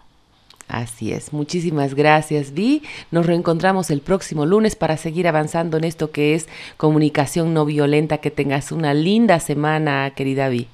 [0.68, 2.84] Así es, muchísimas gracias Vi.
[3.10, 8.18] Nos reencontramos el próximo lunes para seguir avanzando en esto que es comunicación no violenta.
[8.18, 10.68] Que tengas una linda semana, querida Vi.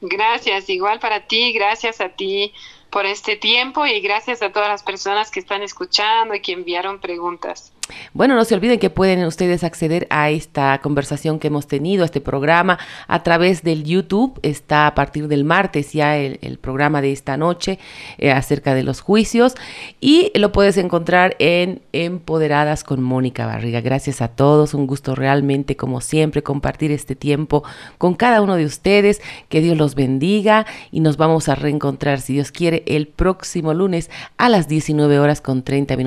[0.00, 2.52] Gracias, igual para ti, gracias a ti
[2.90, 7.00] por este tiempo y gracias a todas las personas que están escuchando y que enviaron
[7.00, 7.72] preguntas.
[8.12, 12.06] Bueno, no se olviden que pueden ustedes acceder a esta conversación que hemos tenido, a
[12.06, 14.38] este programa, a través del YouTube.
[14.42, 17.78] Está a partir del martes ya el, programa de esta noche
[18.18, 19.54] eh, acerca de los juicios
[20.00, 23.80] y lo puedes encontrar en Empoderadas con Mónica Barriga.
[23.80, 27.62] Gracias a todos, un gusto realmente como siempre compartir este tiempo
[27.96, 29.20] con cada uno de ustedes.
[29.48, 34.10] Que Dios los bendiga y nos vamos a reencontrar, si Dios quiere, el próximo lunes
[34.36, 35.98] a las 19 horas con 30 minutos